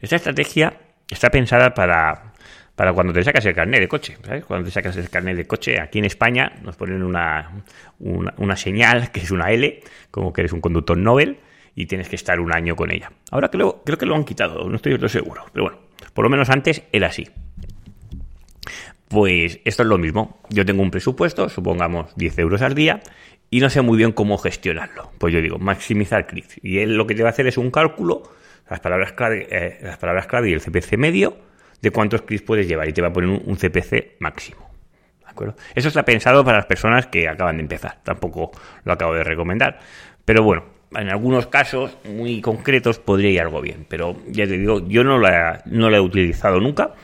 Esta 0.00 0.16
estrategia 0.16 0.78
está 1.10 1.28
pensada 1.28 1.74
para, 1.74 2.32
para 2.74 2.94
cuando 2.94 3.12
te 3.12 3.22
sacas 3.22 3.44
el 3.44 3.54
carnet 3.54 3.80
de 3.80 3.88
coche. 3.88 4.16
Cuando 4.46 4.64
te 4.64 4.70
sacas 4.70 4.96
el 4.96 5.10
carnet 5.10 5.36
de 5.36 5.46
coche, 5.46 5.78
aquí 5.78 5.98
en 5.98 6.06
España 6.06 6.52
nos 6.62 6.76
ponen 6.76 7.02
una, 7.02 7.50
una, 7.98 8.56
señal 8.56 9.10
que 9.10 9.20
es 9.20 9.30
una 9.30 9.50
L, 9.50 9.82
como 10.10 10.32
que 10.32 10.40
eres 10.40 10.54
un 10.54 10.62
conductor 10.62 10.96
Nobel 10.96 11.36
y 11.74 11.84
tienes 11.84 12.08
que 12.08 12.16
estar 12.16 12.40
un 12.40 12.50
año 12.50 12.76
con 12.76 12.90
ella. 12.90 13.12
Ahora 13.30 13.50
creo, 13.50 13.82
creo 13.84 13.98
que 13.98 14.06
lo 14.06 14.14
han 14.14 14.24
quitado, 14.24 14.66
no 14.70 14.76
estoy 14.76 14.98
seguro, 15.10 15.44
pero 15.52 15.64
bueno, 15.64 15.78
por 16.14 16.24
lo 16.24 16.30
menos 16.30 16.48
antes 16.48 16.82
era 16.92 17.08
así. 17.08 17.28
Pues 19.10 19.58
esto 19.64 19.82
es 19.82 19.88
lo 19.88 19.98
mismo. 19.98 20.40
Yo 20.50 20.64
tengo 20.64 20.82
un 20.82 20.92
presupuesto, 20.92 21.48
supongamos 21.48 22.14
10 22.14 22.38
euros 22.38 22.62
al 22.62 22.76
día, 22.76 23.00
y 23.50 23.58
no 23.58 23.68
sé 23.68 23.82
muy 23.82 23.98
bien 23.98 24.12
cómo 24.12 24.38
gestionarlo. 24.38 25.10
Pues 25.18 25.34
yo 25.34 25.42
digo, 25.42 25.58
maximizar 25.58 26.28
clics. 26.28 26.60
Y 26.62 26.78
él 26.78 26.94
lo 26.94 27.08
que 27.08 27.16
te 27.16 27.24
va 27.24 27.30
a 27.30 27.32
hacer 27.32 27.48
es 27.48 27.58
un 27.58 27.72
cálculo, 27.72 28.22
las 28.70 28.78
palabras 28.78 29.14
clave, 29.14 29.48
eh, 29.50 29.80
las 29.82 29.98
palabras 29.98 30.28
clave 30.28 30.50
y 30.50 30.52
el 30.52 30.60
CPC 30.60 30.96
medio, 30.96 31.36
de 31.82 31.90
cuántos 31.90 32.22
clics 32.22 32.42
puedes 32.42 32.68
llevar 32.68 32.88
y 32.88 32.92
te 32.92 33.02
va 33.02 33.08
a 33.08 33.12
poner 33.12 33.30
un, 33.30 33.56
CPC 33.56 34.18
máximo. 34.20 34.70
¿De 35.24 35.28
acuerdo? 35.28 35.56
Eso 35.74 35.88
está 35.88 36.04
pensado 36.04 36.44
para 36.44 36.58
las 36.58 36.66
personas 36.66 37.08
que 37.08 37.28
acaban 37.28 37.56
de 37.56 37.62
empezar. 37.62 37.98
Tampoco 38.04 38.52
lo 38.84 38.92
acabo 38.92 39.14
de 39.14 39.24
recomendar. 39.24 39.80
Pero 40.24 40.44
bueno, 40.44 40.66
en 40.94 41.08
algunos 41.08 41.48
casos 41.48 41.98
muy 42.04 42.40
concretos 42.40 43.00
podría 43.00 43.30
ir 43.30 43.40
algo 43.40 43.60
bien. 43.60 43.86
Pero 43.88 44.18
ya 44.28 44.46
te 44.46 44.56
digo, 44.56 44.86
yo 44.86 45.02
no 45.02 45.18
no 45.18 45.90
la 45.90 45.96
he 45.96 46.00
utilizado 46.00 46.60
nunca 46.60 46.94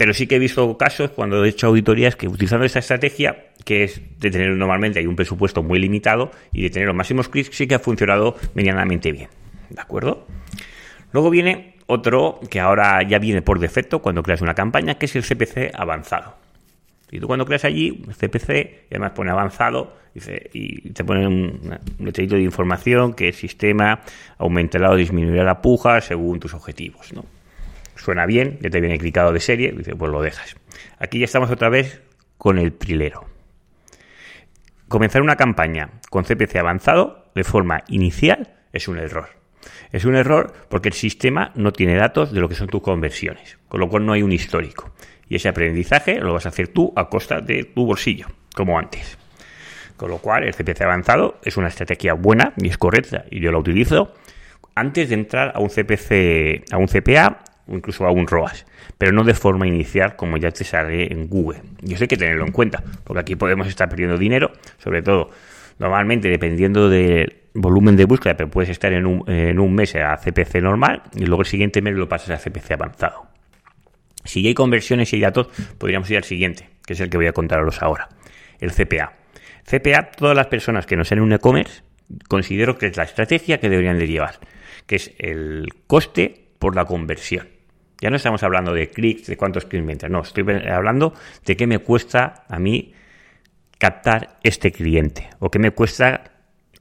pero 0.00 0.14
sí 0.14 0.26
que 0.26 0.36
he 0.36 0.38
visto 0.38 0.78
casos 0.78 1.10
cuando 1.10 1.44
he 1.44 1.48
hecho 1.50 1.66
auditorías 1.66 2.16
que 2.16 2.26
utilizando 2.26 2.64
esta 2.64 2.78
estrategia, 2.78 3.48
que 3.66 3.84
es 3.84 4.00
de 4.18 4.30
tener 4.30 4.48
normalmente 4.52 4.98
hay 4.98 5.06
un 5.06 5.14
presupuesto 5.14 5.62
muy 5.62 5.78
limitado 5.78 6.30
y 6.54 6.62
de 6.62 6.70
tener 6.70 6.88
los 6.88 6.96
máximos 6.96 7.28
clics, 7.28 7.54
sí 7.54 7.66
que 7.66 7.74
ha 7.74 7.80
funcionado 7.80 8.34
medianamente 8.54 9.12
bien. 9.12 9.28
¿De 9.68 9.78
acuerdo? 9.78 10.26
Luego 11.12 11.28
viene 11.28 11.74
otro 11.84 12.40
que 12.48 12.60
ahora 12.60 13.02
ya 13.02 13.18
viene 13.18 13.42
por 13.42 13.58
defecto 13.58 13.98
cuando 13.98 14.22
creas 14.22 14.40
una 14.40 14.54
campaña, 14.54 14.94
que 14.94 15.04
es 15.04 15.16
el 15.16 15.22
CPC 15.22 15.72
avanzado. 15.74 16.34
Y 17.10 17.20
tú 17.20 17.26
cuando 17.26 17.44
creas 17.44 17.66
allí, 17.66 18.02
CPC, 18.18 18.50
y 18.90 18.94
además 18.94 19.10
pone 19.10 19.30
avanzado, 19.30 19.98
y 20.14 20.92
te 20.92 21.04
pone 21.04 21.26
un, 21.26 21.78
un 21.98 22.10
de 22.10 22.40
información 22.40 23.12
que 23.12 23.28
el 23.28 23.34
sistema 23.34 24.00
aumentará 24.38 24.92
o 24.92 24.96
disminuirá 24.96 25.44
la 25.44 25.60
puja 25.60 26.00
según 26.00 26.40
tus 26.40 26.54
objetivos, 26.54 27.12
¿no? 27.12 27.26
Suena 28.00 28.26
bien, 28.26 28.58
ya 28.60 28.70
te 28.70 28.80
viene 28.80 28.98
clicado 28.98 29.32
de 29.32 29.40
serie, 29.40 29.72
dice, 29.72 29.94
pues 29.94 30.10
lo 30.10 30.22
dejas. 30.22 30.56
Aquí 30.98 31.18
ya 31.18 31.26
estamos 31.26 31.50
otra 31.50 31.68
vez 31.68 32.02
con 32.38 32.58
el 32.58 32.72
prilero. 32.72 33.26
Comenzar 34.88 35.22
una 35.22 35.36
campaña 35.36 35.90
con 36.10 36.24
CPC 36.24 36.56
avanzado 36.56 37.30
de 37.34 37.44
forma 37.44 37.84
inicial 37.88 38.54
es 38.72 38.88
un 38.88 38.98
error. 38.98 39.28
Es 39.92 40.04
un 40.04 40.16
error 40.16 40.52
porque 40.68 40.88
el 40.88 40.94
sistema 40.94 41.52
no 41.54 41.72
tiene 41.72 41.94
datos 41.96 42.32
de 42.32 42.40
lo 42.40 42.48
que 42.48 42.54
son 42.54 42.68
tus 42.68 42.82
conversiones, 42.82 43.58
con 43.68 43.80
lo 43.80 43.88
cual 43.88 44.06
no 44.06 44.12
hay 44.12 44.22
un 44.22 44.32
histórico. 44.32 44.90
Y 45.28 45.36
ese 45.36 45.48
aprendizaje 45.48 46.18
lo 46.18 46.32
vas 46.32 46.46
a 46.46 46.48
hacer 46.48 46.68
tú 46.68 46.92
a 46.96 47.08
costa 47.08 47.40
de 47.40 47.64
tu 47.64 47.86
bolsillo, 47.86 48.26
como 48.54 48.78
antes. 48.78 49.18
Con 49.96 50.10
lo 50.10 50.18
cual, 50.18 50.44
el 50.44 50.54
CPC 50.54 50.80
avanzado 50.80 51.38
es 51.44 51.56
una 51.56 51.68
estrategia 51.68 52.14
buena 52.14 52.54
y 52.56 52.68
es 52.68 52.78
correcta, 52.78 53.26
y 53.30 53.40
yo 53.40 53.52
la 53.52 53.58
utilizo 53.58 54.14
antes 54.74 55.10
de 55.10 55.14
entrar 55.14 55.52
a 55.54 55.60
un 55.60 55.68
CPC, 55.68 56.72
a 56.72 56.78
un 56.78 56.86
CPA 56.86 57.44
o 57.66 57.74
incluso 57.74 58.06
a 58.06 58.10
un 58.10 58.26
ROAS, 58.26 58.66
pero 58.98 59.12
no 59.12 59.24
de 59.24 59.34
forma 59.34 59.66
inicial 59.66 60.16
como 60.16 60.36
ya 60.36 60.50
te 60.50 60.64
sale 60.64 61.12
en 61.12 61.28
Google. 61.28 61.60
Y 61.82 61.94
eso 61.94 62.04
hay 62.04 62.08
que 62.08 62.16
tenerlo 62.16 62.44
en 62.44 62.52
cuenta, 62.52 62.82
porque 63.04 63.20
aquí 63.20 63.36
podemos 63.36 63.66
estar 63.66 63.88
perdiendo 63.88 64.16
dinero, 64.16 64.52
sobre 64.78 65.02
todo 65.02 65.30
normalmente 65.78 66.28
dependiendo 66.28 66.88
del 66.88 67.36
volumen 67.54 67.96
de 67.96 68.04
búsqueda, 68.04 68.36
pero 68.36 68.50
puedes 68.50 68.70
estar 68.70 68.92
en 68.92 69.06
un, 69.06 69.28
en 69.28 69.58
un 69.58 69.74
mes 69.74 69.96
a 69.96 70.16
CPC 70.16 70.56
normal 70.62 71.02
y 71.14 71.24
luego 71.24 71.42
el 71.42 71.48
siguiente 71.48 71.82
mes 71.82 71.94
lo 71.94 72.08
pasas 72.08 72.30
a 72.30 72.50
CPC 72.50 72.72
avanzado. 72.72 73.26
Si 74.24 74.46
hay 74.46 74.54
conversiones 74.54 75.12
y 75.14 75.20
datos, 75.20 75.48
podríamos 75.78 76.10
ir 76.10 76.18
al 76.18 76.24
siguiente, 76.24 76.68
que 76.86 76.92
es 76.92 77.00
el 77.00 77.08
que 77.08 77.16
voy 77.16 77.26
a 77.26 77.32
contaros 77.32 77.82
ahora, 77.82 78.08
el 78.60 78.72
CPA. 78.72 79.14
CPA, 79.64 80.10
todas 80.10 80.36
las 80.36 80.46
personas 80.48 80.86
que 80.86 80.96
no 80.96 81.04
sean 81.04 81.20
un 81.20 81.32
e-commerce, 81.32 81.82
considero 82.28 82.76
que 82.76 82.86
es 82.86 82.96
la 82.96 83.04
estrategia 83.04 83.58
que 83.58 83.68
deberían 83.68 83.98
de 83.98 84.06
llevar, 84.06 84.38
que 84.86 84.96
es 84.96 85.12
el 85.18 85.68
coste 85.86 86.39
por 86.60 86.76
la 86.76 86.84
conversión. 86.84 87.48
Ya 88.00 88.10
no 88.10 88.16
estamos 88.16 88.44
hablando 88.44 88.72
de 88.72 88.88
clics, 88.88 89.26
de 89.26 89.36
cuántos 89.36 89.64
clics 89.64 89.84
me 89.84 89.92
entran, 89.92 90.12
no, 90.12 90.20
estoy 90.20 90.44
hablando 90.70 91.12
de 91.44 91.56
qué 91.56 91.66
me 91.66 91.80
cuesta 91.80 92.44
a 92.48 92.58
mí 92.60 92.94
captar 93.78 94.38
este 94.44 94.70
cliente 94.70 95.28
o 95.40 95.50
qué 95.50 95.58
me 95.58 95.72
cuesta 95.72 96.30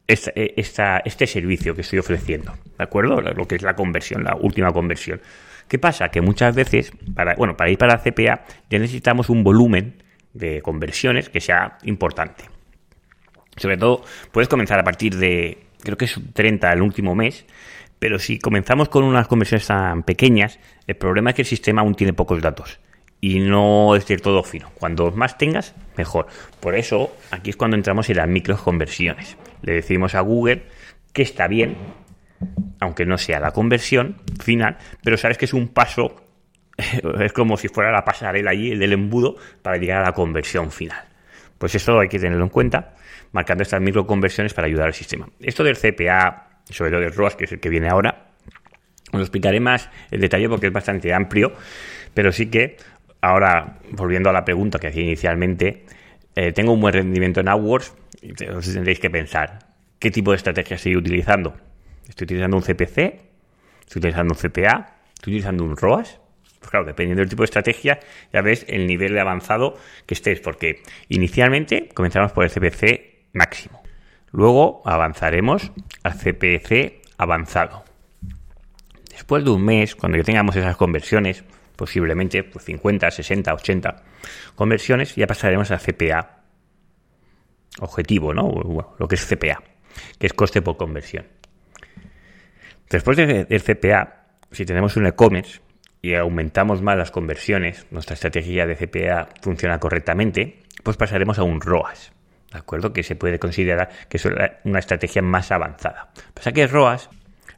eh, 0.07 0.53
este 0.55 1.27
servicio 1.27 1.73
que 1.75 1.81
estoy 1.81 1.99
ofreciendo, 1.99 2.53
¿de 2.77 2.83
acuerdo? 2.83 3.21
Lo 3.21 3.47
que 3.47 3.55
es 3.55 3.61
la 3.61 3.75
conversión, 3.75 4.23
la 4.23 4.35
última 4.35 4.71
conversión. 4.71 5.21
¿Qué 5.67 5.79
pasa? 5.79 6.09
Que 6.09 6.21
muchas 6.21 6.55
veces, 6.55 6.91
para, 7.15 7.35
bueno, 7.35 7.55
para 7.55 7.69
ir 7.69 7.77
para 7.77 7.93
la 7.93 8.01
CPA 8.01 8.43
ya 8.69 8.79
necesitamos 8.79 9.29
un 9.29 9.43
volumen 9.43 10.03
de 10.33 10.61
conversiones 10.61 11.29
que 11.29 11.41
sea 11.41 11.77
importante. 11.83 12.45
Sobre 13.55 13.77
todo, 13.77 14.03
puedes 14.31 14.47
comenzar 14.47 14.79
a 14.79 14.83
partir 14.83 15.15
de, 15.15 15.65
creo 15.83 15.97
que 15.97 16.05
es 16.05 16.19
30 16.33 16.73
el 16.73 16.81
último 16.81 17.13
mes, 17.13 17.45
pero 17.99 18.17
si 18.17 18.39
comenzamos 18.39 18.89
con 18.89 19.03
unas 19.03 19.27
conversiones 19.27 19.67
tan 19.67 20.03
pequeñas, 20.03 20.59
el 20.87 20.95
problema 20.95 21.31
es 21.31 21.35
que 21.35 21.41
el 21.43 21.47
sistema 21.47 21.81
aún 21.81 21.95
tiene 21.95 22.13
pocos 22.13 22.41
datos 22.41 22.79
y 23.21 23.39
no 23.39 23.95
es 23.95 24.07
del 24.07 24.21
todo 24.21 24.43
fino. 24.43 24.71
Cuando 24.75 25.11
más 25.11 25.37
tengas, 25.37 25.75
mejor. 25.97 26.27
Por 26.61 26.75
eso, 26.75 27.13
aquí 27.31 27.49
es 27.49 27.57
cuando 27.57 27.75
entramos 27.75 28.09
en 28.09 28.17
las 28.17 28.27
microconversiones. 28.27 29.37
Le 29.61 29.73
decimos 29.73 30.15
a 30.15 30.21
Google 30.21 30.63
que 31.11 31.21
está 31.21 31.47
bien, 31.47 31.75
aunque 32.79 33.05
no 33.05 33.17
sea 33.17 33.39
la 33.39 33.51
conversión 33.51 34.15
final, 34.41 34.77
pero 35.03 35.17
sabes 35.17 35.37
que 35.37 35.45
es 35.45 35.53
un 35.53 35.67
paso, 35.67 36.23
es 37.19 37.33
como 37.33 37.57
si 37.57 37.67
fuera 37.67 37.91
la 37.91 38.05
pasarela 38.05 38.51
allí, 38.51 38.71
el 38.71 38.79
del 38.79 38.93
embudo, 38.93 39.35
para 39.61 39.77
llegar 39.77 40.01
a 40.01 40.05
la 40.05 40.13
conversión 40.13 40.71
final. 40.71 41.03
Pues 41.57 41.75
eso 41.75 41.99
hay 41.99 42.07
que 42.07 42.19
tenerlo 42.19 42.45
en 42.45 42.49
cuenta, 42.49 42.95
marcando 43.33 43.63
estas 43.63 43.81
microconversiones 43.81 44.53
para 44.53 44.67
ayudar 44.67 44.87
al 44.87 44.93
sistema. 44.93 45.27
Esto 45.41 45.65
del 45.65 45.77
CPA 45.77 46.48
sobre 46.69 46.91
todo 46.91 47.01
el 47.01 47.13
ROAS, 47.13 47.35
que 47.35 47.45
es 47.45 47.51
el 47.51 47.59
que 47.59 47.69
viene 47.69 47.89
ahora. 47.89 48.27
Os 49.11 49.21
explicaré 49.21 49.59
más 49.59 49.89
en 50.11 50.21
detalle 50.21 50.47
porque 50.49 50.67
es 50.67 50.73
bastante 50.73 51.13
amplio, 51.13 51.53
pero 52.13 52.31
sí 52.31 52.47
que 52.47 52.77
ahora, 53.21 53.79
volviendo 53.91 54.29
a 54.29 54.33
la 54.33 54.45
pregunta 54.45 54.79
que 54.79 54.87
hacía 54.87 55.03
inicialmente, 55.03 55.85
eh, 56.35 56.51
tengo 56.51 56.73
un 56.73 56.81
buen 56.81 56.93
rendimiento 56.93 57.39
en 57.39 57.49
AdWords, 57.49 57.95
os 58.55 58.73
tendréis 58.73 58.99
que 58.99 59.09
pensar, 59.09 59.59
¿qué 59.97 60.11
tipo 60.11 60.31
de 60.31 60.37
estrategia 60.37 60.75
estoy 60.75 60.95
utilizando? 60.95 61.55
¿Estoy 62.07 62.25
utilizando 62.25 62.57
un 62.57 62.63
CPC? 62.63 62.97
¿Estoy 63.81 63.99
utilizando 63.99 64.33
un 64.33 64.39
CPA? 64.39 64.97
¿Estoy 65.15 65.33
utilizando 65.33 65.63
un 65.63 65.75
ROAS? 65.75 66.19
Pues 66.59 66.71
claro, 66.71 66.85
dependiendo 66.85 67.21
del 67.21 67.29
tipo 67.29 67.41
de 67.41 67.45
estrategia, 67.45 67.99
ya 68.33 68.41
ves 68.41 68.65
el 68.67 68.85
nivel 68.85 69.13
de 69.13 69.21
avanzado 69.21 69.77
que 70.05 70.13
estés, 70.13 70.41
porque 70.41 70.83
inicialmente 71.07 71.89
comenzamos 71.93 72.31
por 72.33 72.43
el 72.43 72.51
CPC 72.51 73.29
máximo. 73.33 73.81
Luego 74.31 74.81
avanzaremos 74.85 75.71
al 76.03 76.13
CPC 76.13 77.01
avanzado. 77.17 77.83
Después 79.11 79.43
de 79.43 79.51
un 79.51 79.63
mes, 79.63 79.95
cuando 79.95 80.17
ya 80.17 80.23
tengamos 80.23 80.55
esas 80.55 80.77
conversiones, 80.77 81.43
posiblemente 81.75 82.43
pues 82.43 82.65
50, 82.65 83.11
60, 83.11 83.53
80 83.53 84.03
conversiones, 84.55 85.15
ya 85.15 85.27
pasaremos 85.27 85.71
al 85.71 85.79
CPA 85.79 86.39
objetivo, 87.79 88.33
¿no? 88.33 88.49
Lo 88.97 89.07
que 89.07 89.15
es 89.15 89.25
CPA, 89.25 89.61
que 90.17 90.27
es 90.27 90.33
coste 90.33 90.61
por 90.61 90.77
conversión. 90.77 91.25
Después 92.89 93.17
del 93.17 93.63
CPA, 93.63 94.25
si 94.51 94.65
tenemos 94.65 94.97
un 94.97 95.05
e-commerce 95.05 95.61
y 96.01 96.15
aumentamos 96.15 96.81
más 96.81 96.97
las 96.97 97.11
conversiones, 97.11 97.85
nuestra 97.91 98.15
estrategia 98.15 98.65
de 98.65 98.75
CPA 98.75 99.29
funciona 99.41 99.79
correctamente, 99.79 100.63
pues 100.83 100.97
pasaremos 100.97 101.39
a 101.39 101.43
un 101.43 101.61
ROAS. 101.61 102.11
¿De 102.51 102.57
acuerdo? 102.57 102.93
Que 102.93 103.03
se 103.03 103.15
puede 103.15 103.39
considerar 103.39 103.89
que 104.09 104.17
es 104.17 104.27
una 104.63 104.79
estrategia 104.79 105.21
más 105.21 105.51
avanzada. 105.51 106.11
Pasa 106.33 106.51
que 106.51 106.67
ROAS, 106.67 107.09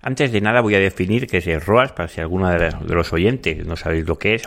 antes 0.02 0.32
de 0.32 0.42
nada 0.42 0.62
voy 0.62 0.76
a 0.76 0.80
definir 0.80 1.28
qué 1.28 1.38
es 1.38 1.66
ROAS, 1.66 1.94
para 1.94 2.10
si 2.10 2.22
alguno 2.22 2.50
de 2.50 2.96
los 2.96 3.14
oyentes 3.14 3.66
no 3.66 3.76
sabéis 3.76 4.08
lo 4.08 4.18
que 4.18 4.36
es. 4.36 4.44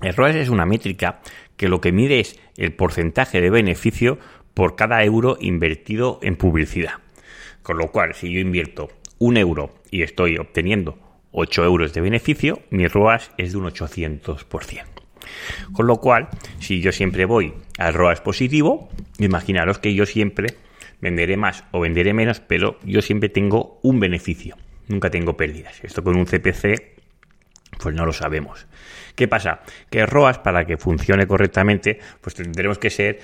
ROAS 0.00 0.36
es 0.36 0.48
una 0.48 0.66
métrica 0.66 1.20
que 1.56 1.68
lo 1.68 1.80
que 1.80 1.92
mide 1.92 2.20
es 2.20 2.38
el 2.56 2.72
porcentaje 2.72 3.40
de 3.40 3.50
beneficio 3.50 4.18
por 4.54 4.76
cada 4.76 5.02
euro 5.04 5.36
invertido 5.40 6.18
en 6.22 6.36
publicidad. 6.36 6.94
Con 7.62 7.78
lo 7.78 7.92
cual, 7.92 8.14
si 8.14 8.32
yo 8.32 8.40
invierto 8.40 8.88
un 9.18 9.36
euro 9.36 9.74
y 9.90 10.02
estoy 10.02 10.38
obteniendo 10.38 10.98
8 11.32 11.64
euros 11.64 11.92
de 11.92 12.00
beneficio, 12.00 12.60
mi 12.70 12.88
ROAS 12.88 13.30
es 13.36 13.52
de 13.52 13.58
un 13.58 13.66
800%. 13.66 14.99
Con 15.72 15.86
lo 15.86 15.96
cual, 15.96 16.28
si 16.58 16.80
yo 16.80 16.92
siempre 16.92 17.24
voy 17.24 17.54
al 17.78 17.94
ROAS 17.94 18.20
positivo, 18.20 18.88
imaginaros 19.18 19.78
que 19.78 19.94
yo 19.94 20.06
siempre 20.06 20.54
venderé 21.00 21.36
más 21.36 21.64
o 21.70 21.80
venderé 21.80 22.12
menos, 22.12 22.40
pero 22.40 22.78
yo 22.84 23.02
siempre 23.02 23.28
tengo 23.28 23.78
un 23.82 24.00
beneficio, 24.00 24.56
nunca 24.88 25.10
tengo 25.10 25.36
pérdidas. 25.36 25.82
Esto 25.82 26.04
con 26.04 26.16
un 26.16 26.26
CPC, 26.26 26.98
pues 27.82 27.94
no 27.94 28.06
lo 28.06 28.12
sabemos. 28.12 28.66
¿Qué 29.14 29.28
pasa? 29.28 29.60
Que 29.90 30.06
ROAS, 30.06 30.38
para 30.38 30.64
que 30.64 30.76
funcione 30.76 31.26
correctamente, 31.26 31.98
pues 32.20 32.34
tendremos 32.34 32.78
que 32.78 32.90
ser 32.90 33.20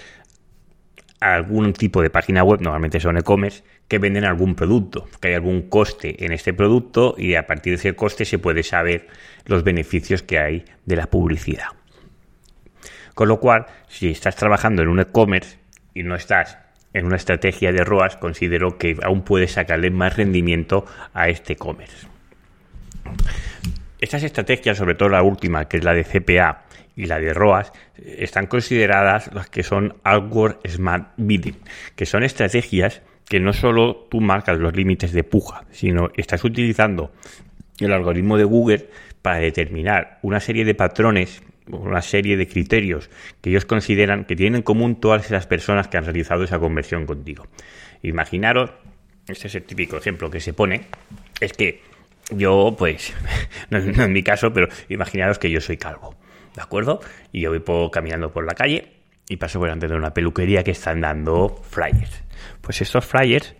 algún 1.20 1.72
tipo 1.72 2.02
de 2.02 2.10
página 2.10 2.44
web, 2.44 2.60
normalmente 2.60 3.00
son 3.00 3.16
e-commerce, 3.16 3.64
que 3.88 3.98
venden 3.98 4.24
algún 4.24 4.54
producto, 4.54 5.08
que 5.20 5.28
hay 5.28 5.34
algún 5.34 5.68
coste 5.68 6.24
en 6.24 6.32
este 6.32 6.52
producto 6.52 7.14
y 7.16 7.34
a 7.34 7.46
partir 7.46 7.72
de 7.72 7.76
ese 7.76 7.94
coste 7.94 8.24
se 8.24 8.38
puede 8.38 8.62
saber 8.62 9.08
los 9.46 9.64
beneficios 9.64 10.22
que 10.22 10.38
hay 10.38 10.64
de 10.84 10.96
la 10.96 11.06
publicidad. 11.06 11.68
Con 13.16 13.28
lo 13.28 13.40
cual, 13.40 13.64
si 13.88 14.10
estás 14.10 14.36
trabajando 14.36 14.82
en 14.82 14.88
un 14.88 15.00
e-commerce 15.00 15.56
y 15.94 16.02
no 16.02 16.16
estás 16.16 16.58
en 16.92 17.06
una 17.06 17.16
estrategia 17.16 17.72
de 17.72 17.82
ROAS, 17.82 18.18
considero 18.18 18.76
que 18.76 18.94
aún 19.02 19.22
puedes 19.22 19.52
sacarle 19.52 19.90
más 19.90 20.18
rendimiento 20.18 20.84
a 21.14 21.30
este 21.30 21.54
e-commerce. 21.54 22.06
Estas 24.02 24.22
estrategias, 24.22 24.76
sobre 24.76 24.96
todo 24.96 25.08
la 25.08 25.22
última, 25.22 25.64
que 25.64 25.78
es 25.78 25.84
la 25.84 25.94
de 25.94 26.04
CPA 26.04 26.66
y 26.94 27.06
la 27.06 27.18
de 27.18 27.32
ROAS, 27.32 27.72
están 27.96 28.48
consideradas 28.48 29.32
las 29.32 29.48
que 29.48 29.62
son 29.62 29.94
Outward 30.04 30.58
Smart 30.68 31.14
Bidding, 31.16 31.56
que 31.94 32.04
son 32.04 32.22
estrategias 32.22 33.00
que 33.26 33.40
no 33.40 33.54
solo 33.54 34.08
tú 34.10 34.20
marcas 34.20 34.58
los 34.58 34.76
límites 34.76 35.12
de 35.12 35.24
puja, 35.24 35.64
sino 35.70 36.10
estás 36.18 36.44
utilizando 36.44 37.12
el 37.80 37.94
algoritmo 37.94 38.36
de 38.36 38.44
Google 38.44 38.90
para 39.22 39.38
determinar 39.38 40.18
una 40.20 40.38
serie 40.38 40.66
de 40.66 40.74
patrones, 40.74 41.42
una 41.68 42.02
serie 42.02 42.36
de 42.36 42.46
criterios 42.46 43.10
que 43.40 43.50
ellos 43.50 43.64
consideran 43.64 44.24
que 44.24 44.36
tienen 44.36 44.56
en 44.56 44.62
común 44.62 45.00
todas 45.00 45.26
esas 45.26 45.46
personas 45.46 45.88
que 45.88 45.96
han 45.96 46.04
realizado 46.04 46.44
esa 46.44 46.58
conversión 46.58 47.06
contigo. 47.06 47.46
Imaginaros, 48.02 48.70
este 49.26 49.48
es 49.48 49.54
el 49.54 49.62
típico 49.64 49.96
ejemplo 49.96 50.30
que 50.30 50.40
se 50.40 50.52
pone, 50.52 50.86
es 51.40 51.52
que 51.52 51.82
yo, 52.30 52.74
pues, 52.78 53.14
no, 53.70 53.78
en 53.78 54.12
mi 54.12 54.22
caso, 54.22 54.52
pero 54.52 54.68
imaginaros 54.88 55.38
que 55.38 55.50
yo 55.50 55.60
soy 55.60 55.76
calvo, 55.76 56.14
¿de 56.54 56.62
acuerdo? 56.62 57.00
Y 57.32 57.42
yo 57.42 57.50
voy 57.50 57.90
caminando 57.90 58.32
por 58.32 58.44
la 58.44 58.54
calle 58.54 58.92
y 59.28 59.36
paso 59.36 59.58
por 59.58 59.68
delante 59.68 59.88
de 59.88 59.94
una 59.94 60.14
peluquería 60.14 60.62
que 60.62 60.70
están 60.72 61.00
dando 61.00 61.60
flyers. 61.68 62.22
Pues 62.60 62.80
estos 62.80 63.04
flyers, 63.04 63.54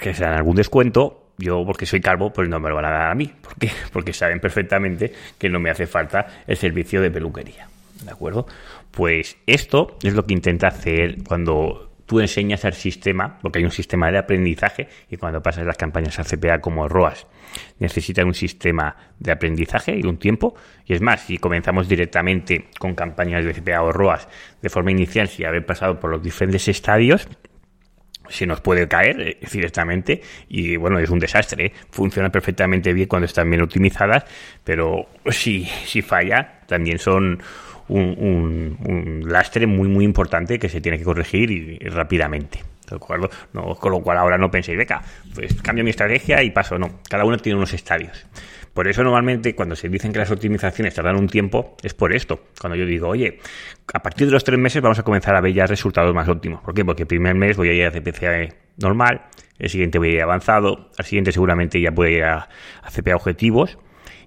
que 0.00 0.14
se 0.14 0.24
dan 0.24 0.34
algún 0.34 0.56
descuento, 0.56 1.17
yo 1.38 1.64
porque 1.64 1.86
soy 1.86 2.00
calvo, 2.00 2.32
pues 2.32 2.48
no 2.48 2.60
me 2.60 2.68
lo 2.68 2.74
van 2.74 2.84
a 2.84 2.90
dar 2.90 3.10
a 3.10 3.14
mí. 3.14 3.32
¿Por? 3.40 3.54
Porque 3.92 4.12
saben 4.12 4.40
perfectamente 4.40 5.12
que 5.38 5.48
no 5.48 5.60
me 5.60 5.70
hace 5.70 5.86
falta 5.86 6.26
el 6.46 6.56
servicio 6.56 7.00
de 7.00 7.10
peluquería. 7.10 7.68
¿De 8.04 8.10
acuerdo? 8.10 8.46
Pues 8.90 9.38
esto 9.46 9.98
es 10.02 10.14
lo 10.14 10.24
que 10.24 10.34
intenta 10.34 10.68
hacer 10.68 11.18
cuando 11.26 11.88
tú 12.06 12.20
enseñas 12.20 12.64
al 12.64 12.72
sistema, 12.72 13.38
porque 13.40 13.58
hay 13.58 13.64
un 13.64 13.70
sistema 13.70 14.10
de 14.10 14.18
aprendizaje 14.18 14.88
y 15.10 15.16
cuando 15.16 15.42
pasas 15.42 15.66
las 15.66 15.76
campañas 15.76 16.18
a 16.18 16.24
CPA 16.24 16.60
como 16.60 16.88
ROAS, 16.88 17.26
necesitan 17.78 18.26
un 18.26 18.34
sistema 18.34 18.96
de 19.18 19.32
aprendizaje 19.32 19.96
y 19.96 20.06
un 20.06 20.16
tiempo. 20.16 20.54
Y 20.86 20.94
es 20.94 21.02
más, 21.02 21.20
si 21.22 21.36
comenzamos 21.36 21.88
directamente 21.88 22.68
con 22.78 22.94
campañas 22.94 23.44
de 23.44 23.52
CPA 23.52 23.82
o 23.82 23.92
ROAS 23.92 24.26
de 24.62 24.70
forma 24.70 24.90
inicial, 24.90 25.28
sin 25.28 25.46
haber 25.46 25.66
pasado 25.66 26.00
por 26.00 26.10
los 26.10 26.22
diferentes 26.22 26.66
estadios, 26.68 27.28
se 28.28 28.46
nos 28.46 28.60
puede 28.60 28.88
caer 28.88 29.20
eh, 29.20 29.38
directamente 29.50 30.20
y 30.48 30.76
bueno, 30.76 30.98
es 30.98 31.10
un 31.10 31.18
desastre. 31.18 31.66
¿eh? 31.66 31.72
Funciona 31.90 32.30
perfectamente 32.30 32.92
bien 32.92 33.08
cuando 33.08 33.26
están 33.26 33.48
bien 33.50 33.62
optimizadas, 33.62 34.24
pero 34.64 35.06
si, 35.30 35.64
si 35.64 36.02
falla, 36.02 36.60
también 36.66 36.98
son 36.98 37.40
un, 37.88 39.24
lastre 39.26 39.66
muy, 39.66 39.88
muy 39.88 40.04
importante 40.04 40.58
que 40.58 40.68
se 40.68 40.80
tiene 40.80 40.98
que 40.98 41.04
corregir 41.04 41.50
y, 41.50 41.78
rápidamente. 41.88 42.60
¿De 42.88 42.96
acuerdo? 42.96 43.28
No, 43.52 43.74
con 43.74 43.92
lo 43.92 44.00
cual 44.00 44.16
ahora 44.16 44.38
no 44.38 44.50
penséis, 44.50 44.78
venga, 44.78 45.02
pues 45.34 45.54
cambio 45.60 45.84
mi 45.84 45.90
estrategia 45.90 46.42
y 46.42 46.50
paso. 46.50 46.78
No, 46.78 47.00
cada 47.08 47.24
uno 47.24 47.36
tiene 47.36 47.56
unos 47.56 47.74
estadios. 47.74 48.26
Por 48.78 48.86
eso 48.86 49.02
normalmente 49.02 49.56
cuando 49.56 49.74
se 49.74 49.88
dicen 49.88 50.12
que 50.12 50.20
las 50.20 50.30
optimizaciones 50.30 50.94
tardan 50.94 51.16
un 51.16 51.26
tiempo, 51.26 51.76
es 51.82 51.94
por 51.94 52.14
esto. 52.14 52.44
Cuando 52.60 52.76
yo 52.76 52.86
digo, 52.86 53.08
oye, 53.08 53.40
a 53.92 53.98
partir 53.98 54.28
de 54.28 54.32
los 54.32 54.44
tres 54.44 54.56
meses 54.56 54.80
vamos 54.80 55.00
a 55.00 55.02
comenzar 55.02 55.34
a 55.34 55.40
ver 55.40 55.52
ya 55.52 55.66
resultados 55.66 56.14
más 56.14 56.28
óptimos. 56.28 56.60
¿Por 56.60 56.74
qué? 56.74 56.84
Porque 56.84 57.02
el 57.02 57.08
primer 57.08 57.34
mes 57.34 57.56
voy 57.56 57.70
a 57.70 57.72
ir 57.72 57.86
a 57.86 57.90
CPC 57.90 58.54
normal, 58.76 59.22
el 59.58 59.68
siguiente 59.68 59.98
voy 59.98 60.10
a 60.10 60.12
ir 60.12 60.22
avanzado, 60.22 60.90
al 60.96 61.04
siguiente 61.04 61.32
seguramente 61.32 61.80
ya 61.80 61.90
voy 61.90 62.06
a 62.06 62.10
ir 62.18 62.22
a, 62.22 62.48
CPA 62.88 63.16
objetivos 63.16 63.78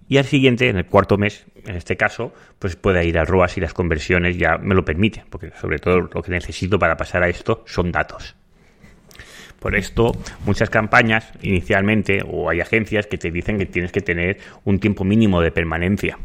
y 0.09 0.17
al 0.17 0.25
siguiente, 0.25 0.67
en 0.67 0.75
el 0.75 0.85
cuarto 0.85 1.17
mes, 1.17 1.45
en 1.65 1.77
este 1.77 1.95
caso, 1.95 2.33
pues 2.59 2.75
pueda 2.75 3.05
ir 3.05 3.17
a 3.19 3.23
ROAS 3.23 3.57
y 3.57 3.61
las 3.61 3.73
conversiones 3.73 4.35
ya 4.37 4.57
me 4.57 4.75
lo 4.75 4.83
permiten, 4.83 5.23
porque 5.29 5.51
sobre 5.51 5.79
todo 5.79 6.09
lo 6.13 6.21
que 6.21 6.29
necesito 6.31 6.77
para 6.77 6.97
pasar 6.97 7.23
a 7.23 7.29
esto 7.29 7.63
son 7.67 7.93
datos. 7.93 8.35
Por 9.61 9.75
esto, 9.75 10.13
muchas 10.43 10.71
campañas 10.71 11.31
inicialmente, 11.43 12.23
o 12.27 12.49
hay 12.49 12.61
agencias 12.61 13.05
que 13.05 13.19
te 13.19 13.29
dicen 13.29 13.59
que 13.59 13.67
tienes 13.67 13.91
que 13.91 14.01
tener 14.01 14.39
un 14.63 14.79
tiempo 14.79 15.03
mínimo 15.03 15.39
de 15.39 15.51
permanencia. 15.51 16.17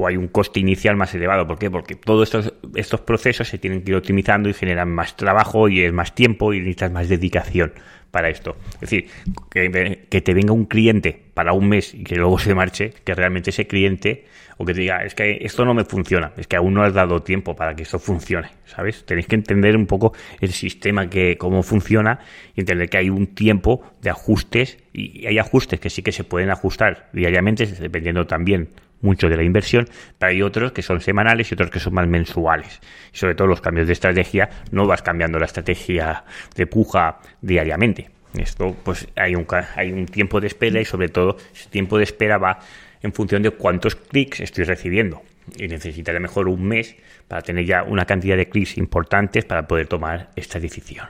O 0.00 0.06
hay 0.06 0.16
un 0.16 0.28
coste 0.28 0.60
inicial 0.60 0.94
más 0.94 1.12
elevado. 1.12 1.44
¿Por 1.44 1.58
qué? 1.58 1.72
Porque 1.72 1.96
todos 1.96 2.28
estos, 2.28 2.54
estos 2.76 3.00
procesos 3.00 3.48
se 3.48 3.58
tienen 3.58 3.82
que 3.82 3.90
ir 3.90 3.96
optimizando 3.96 4.48
y 4.48 4.54
generan 4.54 4.88
más 4.90 5.16
trabajo 5.16 5.68
y 5.68 5.82
es 5.82 5.92
más 5.92 6.14
tiempo 6.14 6.54
y 6.54 6.58
necesitas 6.60 6.92
más 6.92 7.08
dedicación 7.08 7.72
para 8.12 8.28
esto. 8.28 8.56
Es 8.74 8.80
decir, 8.80 9.08
que, 9.50 10.06
que, 10.08 10.20
te 10.20 10.34
venga 10.34 10.52
un 10.52 10.66
cliente 10.66 11.20
para 11.34 11.52
un 11.52 11.68
mes 11.68 11.94
y 11.94 12.04
que 12.04 12.14
luego 12.14 12.38
se 12.38 12.54
marche, 12.54 12.92
que 13.04 13.12
realmente 13.12 13.50
ese 13.50 13.66
cliente 13.66 14.24
o 14.56 14.64
que 14.64 14.74
te 14.74 14.80
diga, 14.80 15.04
es 15.04 15.14
que 15.14 15.38
esto 15.40 15.64
no 15.64 15.74
me 15.74 15.84
funciona, 15.84 16.32
es 16.36 16.46
que 16.46 16.56
aún 16.56 16.74
no 16.74 16.82
has 16.82 16.92
dado 16.92 17.22
tiempo 17.22 17.54
para 17.54 17.74
que 17.74 17.82
esto 17.84 17.98
funcione, 17.98 18.50
¿sabes? 18.64 19.04
Tenéis 19.04 19.26
que 19.26 19.36
entender 19.36 19.76
un 19.76 19.86
poco 19.86 20.12
el 20.40 20.50
sistema, 20.50 21.08
que 21.08 21.36
cómo 21.38 21.62
funciona 21.62 22.20
y 22.54 22.60
entender 22.60 22.88
que 22.88 22.98
hay 22.98 23.10
un 23.10 23.28
tiempo 23.28 23.82
de 24.02 24.10
ajustes 24.10 24.78
y 24.92 25.26
hay 25.26 25.38
ajustes 25.38 25.78
que 25.78 25.90
sí 25.90 26.02
que 26.02 26.12
se 26.12 26.24
pueden 26.24 26.50
ajustar 26.50 27.08
diariamente, 27.12 27.66
dependiendo 27.66 28.26
también 28.26 28.70
mucho 29.00 29.28
de 29.28 29.36
la 29.36 29.42
inversión, 29.42 29.86
pero 30.18 30.32
hay 30.32 30.42
otros 30.42 30.72
que 30.72 30.82
son 30.82 31.00
semanales 31.00 31.50
y 31.50 31.54
otros 31.54 31.70
que 31.70 31.80
son 31.80 31.94
más 31.94 32.08
mensuales. 32.08 32.80
Sobre 33.12 33.34
todo 33.34 33.48
los 33.48 33.60
cambios 33.60 33.86
de 33.86 33.92
estrategia, 33.92 34.48
no 34.70 34.86
vas 34.86 35.02
cambiando 35.02 35.38
la 35.38 35.46
estrategia 35.46 36.24
de 36.54 36.66
puja 36.66 37.18
diariamente. 37.40 38.10
Esto, 38.36 38.76
pues 38.84 39.08
hay 39.16 39.34
un, 39.34 39.46
hay 39.76 39.92
un 39.92 40.06
tiempo 40.06 40.40
de 40.40 40.48
espera 40.48 40.80
y 40.80 40.84
sobre 40.84 41.08
todo 41.08 41.36
ese 41.52 41.70
tiempo 41.70 41.96
de 41.96 42.04
espera 42.04 42.38
va 42.38 42.58
en 43.02 43.12
función 43.12 43.42
de 43.42 43.50
cuántos 43.50 43.94
clics 43.96 44.40
estoy 44.40 44.64
recibiendo. 44.64 45.22
Y 45.56 45.66
necesitaré 45.66 46.20
mejor 46.20 46.48
un 46.48 46.62
mes 46.62 46.94
para 47.26 47.40
tener 47.40 47.64
ya 47.64 47.82
una 47.82 48.04
cantidad 48.04 48.36
de 48.36 48.48
clics 48.48 48.76
importantes 48.76 49.44
para 49.44 49.66
poder 49.66 49.86
tomar 49.86 50.30
esta 50.36 50.60
decisión. 50.60 51.06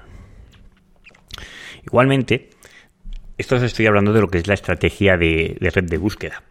Igualmente, 1.85 2.51
esto 3.37 3.57
os 3.57 3.63
estoy 3.63 3.87
hablando 3.87 4.13
de 4.13 4.21
lo 4.21 4.29
que 4.29 4.39
es 4.39 4.47
la 4.47 4.55
estrategia 4.55 5.17
de 5.17 5.57
red 5.61 5.85
de 5.85 5.99
búsqueda. 5.99 6.43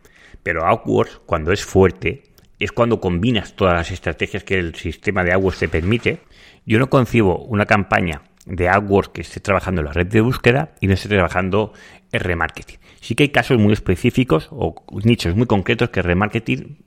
Pero 0.43 0.65
AdWords, 0.65 1.21
cuando 1.25 1.51
es 1.51 1.63
fuerte, 1.63 2.23
es 2.59 2.71
cuando 2.71 2.99
combinas 2.99 3.55
todas 3.55 3.75
las 3.75 3.91
estrategias 3.91 4.43
que 4.43 4.55
el 4.55 4.75
sistema 4.75 5.23
de 5.23 5.33
AdWords 5.33 5.59
te 5.59 5.67
permite. 5.67 6.19
Yo 6.65 6.79
no 6.79 6.89
concibo 6.89 7.39
una 7.45 7.65
campaña 7.65 8.21
de 8.45 8.69
AdWords 8.69 9.09
que 9.09 9.21
esté 9.21 9.39
trabajando 9.39 9.81
en 9.81 9.87
la 9.87 9.93
red 9.93 10.07
de 10.07 10.21
búsqueda 10.21 10.71
y 10.79 10.87
no 10.87 10.93
esté 10.93 11.09
trabajando 11.09 11.73
en 12.11 12.19
remarketing. 12.21 12.77
Sí 13.01 13.15
que 13.15 13.23
hay 13.23 13.29
casos 13.29 13.59
muy 13.59 13.73
específicos 13.73 14.47
o 14.51 14.75
nichos 15.03 15.35
muy 15.35 15.45
concretos 15.45 15.89
que 15.89 16.01
remarketing, 16.01 16.77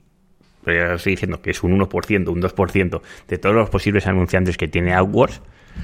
pero 0.63 0.87
ya 0.87 0.95
estoy 0.95 1.13
diciendo 1.13 1.41
que 1.41 1.51
es 1.51 1.63
un 1.63 1.79
1%, 1.79 2.29
un 2.29 2.41
2% 2.41 3.01
de 3.27 3.37
todos 3.37 3.55
los 3.55 3.69
posibles 3.69 4.07
anunciantes 4.07 4.57
que 4.57 4.67
tiene 4.67 4.93
AdWords, 4.93 5.41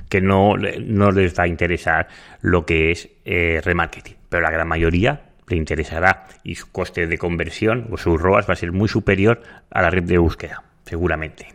que 0.09 0.21
no, 0.21 0.55
no 0.57 1.11
les 1.11 1.37
va 1.37 1.43
a 1.43 1.47
interesar 1.47 2.07
lo 2.41 2.65
que 2.65 2.91
es 2.91 3.09
eh, 3.25 3.61
remarketing. 3.63 4.15
Pero 4.29 4.43
la 4.43 4.51
gran 4.51 4.67
mayoría 4.67 5.26
le 5.47 5.57
interesará 5.57 6.27
y 6.43 6.55
su 6.55 6.71
coste 6.71 7.07
de 7.07 7.17
conversión 7.17 7.87
o 7.91 7.97
su 7.97 8.17
ROAS 8.17 8.47
va 8.49 8.53
a 8.53 8.57
ser 8.57 8.71
muy 8.71 8.87
superior 8.87 9.41
a 9.71 9.81
la 9.81 9.89
red 9.89 10.03
de 10.03 10.17
búsqueda, 10.17 10.63
seguramente. 10.85 11.47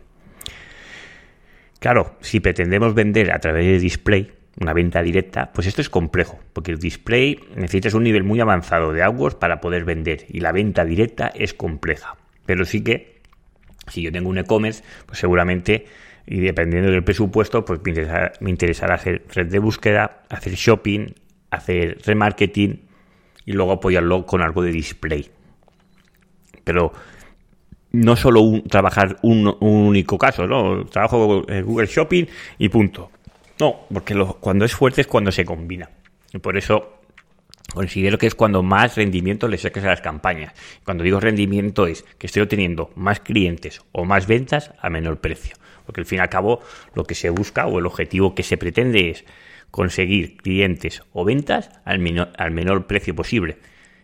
Claro, 1.79 2.15
si 2.21 2.39
pretendemos 2.39 2.93
vender 2.93 3.31
a 3.31 3.39
través 3.39 3.65
de 3.65 3.79
display, 3.79 4.31
una 4.59 4.73
venta 4.73 5.01
directa, 5.01 5.51
pues 5.53 5.67
esto 5.67 5.81
es 5.81 5.89
complejo, 5.89 6.39
porque 6.53 6.71
el 6.71 6.79
display 6.79 7.39
necesitas 7.55 7.93
un 7.93 8.03
nivel 8.03 8.23
muy 8.23 8.39
avanzado 8.39 8.93
de 8.93 9.03
AdWords 9.03 9.35
para 9.35 9.59
poder 9.59 9.83
vender 9.83 10.25
y 10.29 10.39
la 10.39 10.51
venta 10.51 10.85
directa 10.85 11.31
es 11.33 11.53
compleja. 11.53 12.15
Pero 12.45 12.65
sí 12.65 12.83
que, 12.83 13.21
si 13.87 14.01
yo 14.01 14.11
tengo 14.11 14.29
un 14.29 14.37
e-commerce, 14.37 14.83
pues 15.05 15.19
seguramente, 15.19 15.85
y 16.25 16.39
dependiendo 16.39 16.91
del 16.91 17.03
presupuesto, 17.03 17.65
pues 17.65 17.81
me 17.83 17.91
interesará, 17.91 18.31
me 18.39 18.49
interesará 18.49 18.95
hacer 18.95 19.23
red 19.33 19.47
de 19.47 19.59
búsqueda, 19.59 20.23
hacer 20.29 20.53
shopping, 20.53 21.13
hacer 21.51 21.97
remarketing 22.05 22.92
y 23.45 23.53
luego 23.53 23.73
apoyarlo 23.73 24.25
con 24.25 24.41
algo 24.41 24.61
de 24.61 24.71
display. 24.71 25.29
Pero 26.63 26.93
no 27.91 28.15
solo 28.15 28.41
un, 28.41 28.63
trabajar 28.63 29.17
un, 29.21 29.55
único 29.59 30.17
caso, 30.17 30.47
¿no? 30.47 30.85
Trabajo 30.85 31.43
en 31.47 31.65
Google 31.65 31.87
Shopping 31.87 32.25
y 32.57 32.69
punto. 32.69 33.11
No, 33.59 33.81
porque 33.93 34.15
cuando 34.39 34.65
es 34.65 34.73
fuerte 34.73 35.01
es 35.01 35.07
cuando 35.07 35.31
se 35.31 35.45
combina. 35.45 35.89
Y 36.33 36.39
por 36.39 36.57
eso 36.57 36.99
considero 37.73 38.17
que 38.17 38.27
es 38.27 38.35
cuando 38.35 38.63
más 38.63 38.95
rendimiento 38.95 39.47
le 39.47 39.57
sacas 39.57 39.83
a 39.83 39.87
las 39.87 40.01
campañas. 40.01 40.53
Cuando 40.83 41.03
digo 41.03 41.19
rendimiento 41.19 41.85
es 41.85 42.03
que 42.17 42.27
estoy 42.27 42.41
obteniendo 42.41 42.91
más 42.95 43.19
clientes 43.19 43.81
o 43.91 44.05
más 44.05 44.27
ventas 44.27 44.71
a 44.81 44.89
menor 44.89 45.19
precio. 45.19 45.55
Porque 45.85 46.01
al 46.01 46.05
fin 46.05 46.17
y 46.17 46.21
al 46.21 46.29
cabo 46.29 46.61
lo 46.95 47.03
que 47.03 47.15
se 47.15 47.29
busca 47.29 47.67
o 47.67 47.79
el 47.79 47.85
objetivo 47.85 48.33
que 48.33 48.43
se 48.43 48.57
pretende 48.57 49.11
es 49.11 49.25
conseguir 49.73 50.37
clientes 50.37 51.01
o 51.13 51.25
ventas 51.25 51.71
al 51.83 51.97
menor, 51.97 52.31
al 52.37 52.51
menor 52.51 52.85
precio 52.85 53.15
posible. 53.15 53.57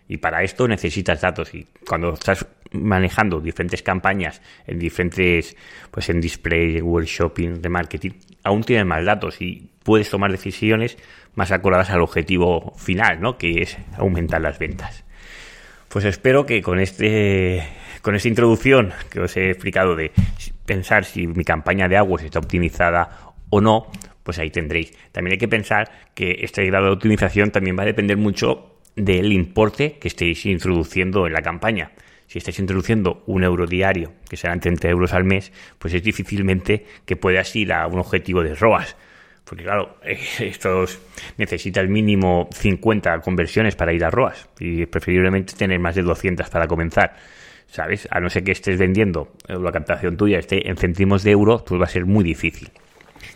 Y 0.08 0.18
para 0.18 0.42
esto 0.42 0.68
necesitas 0.68 1.22
datos. 1.22 1.54
Y 1.54 1.68
cuando 1.88 2.14
estás 2.14 2.44
manejando 2.72 3.40
diferentes 3.40 3.84
campañas 3.84 4.42
en 4.66 4.80
diferentes, 4.80 5.56
pues 5.92 6.10
en 6.10 6.22
display, 6.22 6.82
workshopping, 6.82 7.62
de 7.62 7.70
marketing, 7.70 8.12
aún 8.44 8.64
tienes 8.64 8.88
más 8.88 9.06
datos 9.06 9.40
y 9.44 9.70
puedes 9.84 10.10
tomar 10.10 10.32
decisiones 10.32 10.98
más 11.36 11.52
acordadas 11.52 11.92
al 11.92 12.02
objetivo 12.02 12.74
final, 12.76 13.22
¿no? 13.22 13.38
Que 13.38 13.62
es 13.62 13.78
aumentar 13.96 14.42
las 14.42 14.58
ventas. 14.58 15.04
Pues 15.88 16.04
espero 16.04 16.48
que 16.48 16.64
con 16.64 16.80
este 16.80 17.64
con 18.02 18.16
esta 18.16 18.28
introducción 18.28 18.92
que 19.12 19.20
os 19.20 19.38
he 19.38 19.52
explicado 19.52 19.96
de 19.96 20.12
pensar 20.66 21.06
si 21.06 21.28
mi 21.28 21.44
campaña 21.44 21.88
de 21.88 21.98
aguas 21.98 22.24
está 22.24 22.40
optimizada 22.40 23.36
o 23.52 23.62
no, 23.62 23.88
pues 24.30 24.38
ahí 24.38 24.52
tendréis. 24.52 24.94
También 25.12 25.32
hay 25.32 25.38
que 25.40 25.48
pensar 25.48 25.90
que 26.14 26.42
este 26.42 26.64
grado 26.68 26.86
de 26.86 26.92
optimización 26.92 27.50
también 27.50 27.76
va 27.76 27.82
a 27.82 27.88
depender 27.88 28.16
mucho 28.16 28.76
del 28.96 29.34
importe 29.34 29.94
que 29.94 30.08
estéis 30.08 30.46
introduciendo 30.46 31.26
en 31.26 31.34
la 31.34 31.42
campaña. 31.42 31.94
Si 32.28 32.38
estáis 32.38 32.60
introduciendo 32.60 33.24
un 33.26 33.44
euro 33.44 33.66
diario, 33.66 34.14
que 34.30 34.38
serán 34.38 34.60
30 34.60 34.88
euros 34.88 35.14
al 35.14 35.24
mes, 35.24 35.52
pues 35.80 35.96
es 35.96 36.04
difícilmente 36.04 36.86
que 37.08 37.16
puedas 37.16 37.56
ir 37.56 37.74
a 37.74 37.88
un 37.88 37.98
objetivo 37.98 38.44
de 38.44 38.54
ROAS. 38.54 38.96
Porque 39.46 39.64
claro, 39.64 39.98
esto 40.40 40.86
necesita 41.38 41.82
el 41.82 41.90
mínimo 41.90 42.50
50 42.54 43.22
conversiones 43.22 43.76
para 43.76 43.94
ir 43.94 44.06
a 44.06 44.12
ROAS 44.12 44.48
y 44.60 44.86
preferiblemente 44.86 45.54
tener 45.54 45.80
más 45.80 45.96
de 45.96 46.04
200 46.04 46.48
para 46.52 46.68
comenzar. 46.68 47.16
¿Sabes? 47.66 48.08
A 48.12 48.20
no 48.20 48.30
ser 48.30 48.44
que 48.44 48.52
estés 48.52 48.78
vendiendo 48.78 49.34
la 49.48 49.72
captación 49.72 50.18
tuya 50.18 50.38
esté 50.38 50.70
en 50.70 50.78
céntimos 50.78 51.24
de 51.24 51.32
euro, 51.32 51.66
pues 51.66 51.82
va 51.82 51.86
a 51.86 51.90
ser 51.90 52.06
muy 52.06 52.24
difícil. 52.24 52.70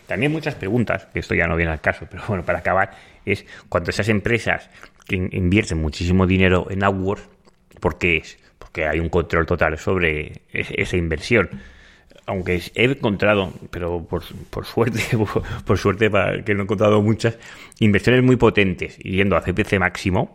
También 0.06 0.32
muchas 0.32 0.54
preguntas, 0.54 1.06
que 1.12 1.20
esto 1.20 1.34
ya 1.34 1.46
no 1.46 1.56
viene 1.56 1.72
al 1.72 1.80
caso, 1.80 2.06
pero 2.10 2.22
bueno, 2.28 2.44
para 2.44 2.60
acabar, 2.60 2.92
es 3.24 3.44
cuando 3.68 3.90
esas 3.90 4.08
empresas 4.08 4.70
que 5.06 5.16
invierten 5.16 5.78
muchísimo 5.78 6.26
dinero 6.26 6.66
en 6.70 6.84
AdWords, 6.84 7.28
¿por 7.80 7.98
qué 7.98 8.18
es? 8.18 8.38
Porque 8.58 8.86
hay 8.86 9.00
un 9.00 9.08
control 9.08 9.46
total 9.46 9.78
sobre 9.78 10.42
esa 10.52 10.96
inversión. 10.96 11.50
Aunque 12.26 12.62
he 12.74 12.84
encontrado, 12.84 13.52
pero 13.70 14.04
por, 14.04 14.22
por 14.48 14.64
suerte, 14.64 15.00
por, 15.66 15.78
suerte 15.78 16.10
que 16.44 16.54
no 16.54 16.60
he 16.60 16.64
encontrado 16.64 17.02
muchas, 17.02 17.38
inversiones 17.80 18.22
muy 18.22 18.36
potentes 18.36 18.96
yendo 18.98 19.36
a 19.36 19.42
CPC 19.42 19.78
máximo, 19.78 20.32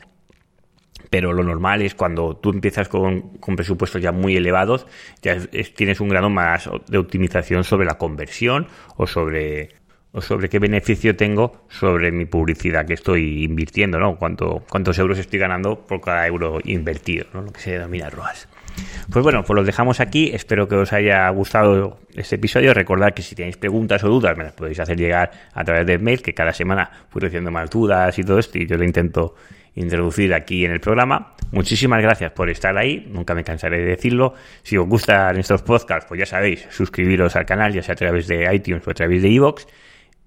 pero 1.09 1.33
lo 1.33 1.43
normal 1.43 1.81
es 1.81 1.95
cuando 1.95 2.35
tú 2.35 2.51
empiezas 2.51 2.87
con, 2.87 3.31
presupuestos 3.55 4.01
ya 4.01 4.11
muy 4.11 4.35
elevados, 4.35 4.87
ya 5.21 5.37
tienes 5.75 5.99
un 5.99 6.09
grado 6.09 6.29
más 6.29 6.69
de 6.87 6.97
optimización 6.97 7.63
sobre 7.63 7.85
la 7.85 7.97
conversión 7.97 8.67
o 8.97 9.07
sobre 9.07 9.79
o 10.11 10.21
sobre 10.21 10.49
qué 10.49 10.57
beneficio 10.57 11.15
tengo 11.15 11.65
sobre 11.69 12.11
mi 12.11 12.25
publicidad 12.25 12.85
que 12.87 12.95
estoy 12.95 13.43
invirtiendo, 13.43 13.99
¿no? 13.99 14.15
Cuánto, 14.17 14.63
cuántos 14.67 14.97
euros 14.97 15.19
estoy 15.19 15.37
ganando 15.37 15.85
por 15.85 16.01
cada 16.01 16.25
euro 16.25 16.57
invertido, 16.63 17.27
¿no? 17.31 17.43
Lo 17.43 17.51
que 17.51 17.61
se 17.61 17.71
denomina 17.73 18.09
ROAS. 18.09 18.47
Pues 19.11 19.23
bueno, 19.23 19.43
pues 19.43 19.55
los 19.55 19.65
dejamos 19.65 19.99
aquí. 19.99 20.31
Espero 20.33 20.67
que 20.67 20.75
os 20.75 20.93
haya 20.93 21.29
gustado 21.29 21.99
este 22.15 22.35
episodio. 22.35 22.73
Recordad 22.73 23.13
que 23.13 23.21
si 23.21 23.35
tenéis 23.35 23.57
preguntas 23.57 24.03
o 24.03 24.09
dudas, 24.09 24.35
me 24.37 24.45
las 24.45 24.53
podéis 24.53 24.79
hacer 24.79 24.97
llegar 24.97 25.31
a 25.53 25.63
través 25.63 25.85
de 25.85 25.99
mail, 25.99 26.21
que 26.21 26.33
cada 26.33 26.53
semana 26.53 26.89
fui 27.09 27.21
recibiendo 27.21 27.51
más 27.51 27.69
dudas 27.69 28.17
y 28.17 28.23
todo 28.23 28.39
esto, 28.39 28.57
y 28.57 28.65
yo 28.65 28.77
lo 28.77 28.85
intento 28.85 29.35
introducir 29.75 30.34
aquí 30.34 30.65
en 30.65 30.71
el 30.71 30.79
programa. 30.79 31.36
Muchísimas 31.51 32.01
gracias 32.01 32.32
por 32.32 32.49
estar 32.49 32.77
ahí, 32.77 33.08
nunca 33.10 33.34
me 33.34 33.43
cansaré 33.43 33.79
de 33.79 33.86
decirlo. 33.86 34.34
Si 34.62 34.77
os 34.77 34.88
gustan 34.88 35.38
estos 35.38 35.63
podcasts, 35.63 36.05
pues 36.08 36.19
ya 36.19 36.25
sabéis, 36.25 36.67
suscribiros 36.69 37.36
al 37.36 37.45
canal, 37.45 37.73
ya 37.73 37.82
sea 37.82 37.93
a 37.93 37.97
través 37.97 38.27
de 38.27 38.53
iTunes 38.53 38.88
o 38.88 38.91
a 38.91 38.93
través 38.93 39.21
de 39.23 39.29
iVoox. 39.29 39.65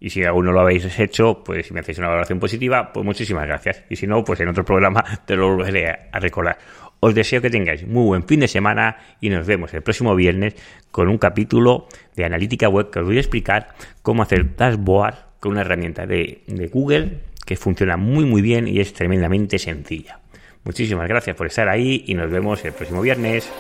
Y 0.01 0.11
si 0.11 0.25
aún 0.25 0.47
no 0.47 0.53
lo 0.53 0.61
habéis 0.61 0.99
hecho, 0.99 1.45
pues 1.45 1.67
si 1.67 1.73
me 1.73 1.79
hacéis 1.79 1.99
una 1.99 2.09
valoración 2.09 2.41
positiva, 2.41 2.93
pues 2.93 3.07
muchísimas 3.07 3.47
gracias. 3.47 3.85
Y 3.89 3.95
si 3.95 4.09
no, 4.09 4.25
pues 4.25 4.41
en 4.41 4.49
otro 4.49 4.65
programa 4.65 5.05
te 5.27 5.37
lo 5.37 5.55
volveré 5.55 6.09
a 6.11 6.19
recordar. 6.19 6.59
Os 6.99 7.15
deseo 7.15 7.41
que 7.41 7.51
tengáis 7.51 7.87
muy 7.87 8.05
buen 8.05 8.25
fin 8.25 8.41
de 8.41 8.49
semana 8.49 8.97
y 9.21 9.29
nos 9.29 9.47
vemos 9.47 9.73
el 9.75 9.83
próximo 9.83 10.17
viernes 10.17 10.55
con 10.91 11.09
un 11.09 11.19
capítulo 11.19 11.87
de 12.17 12.25
analítica 12.25 12.69
web 12.69 12.91
que 12.91 12.99
os 12.99 13.07
voy 13.07 13.17
a 13.17 13.21
explicar 13.21 13.75
cómo 14.03 14.23
hacer 14.23 14.57
dashboard 14.57 15.15
con 15.39 15.53
una 15.53 15.63
herramienta 15.63 16.07
de, 16.07 16.43
de 16.47 16.67
Google 16.69 17.21
que 17.45 17.57
funciona 17.57 17.97
muy 17.97 18.25
muy 18.25 18.43
bien 18.43 18.69
y 18.69 18.81
es 18.81 18.93
tremendamente 18.93 19.59
sencilla. 19.59 20.21
Muchísimas 20.65 21.09
gracias 21.09 21.37
por 21.37 21.47
estar 21.47 21.69
ahí 21.69 22.05
y 22.07 22.15
nos 22.15 22.31
vemos 22.31 22.65
el 22.65 22.73
próximo 22.73 23.03
viernes. 23.03 23.51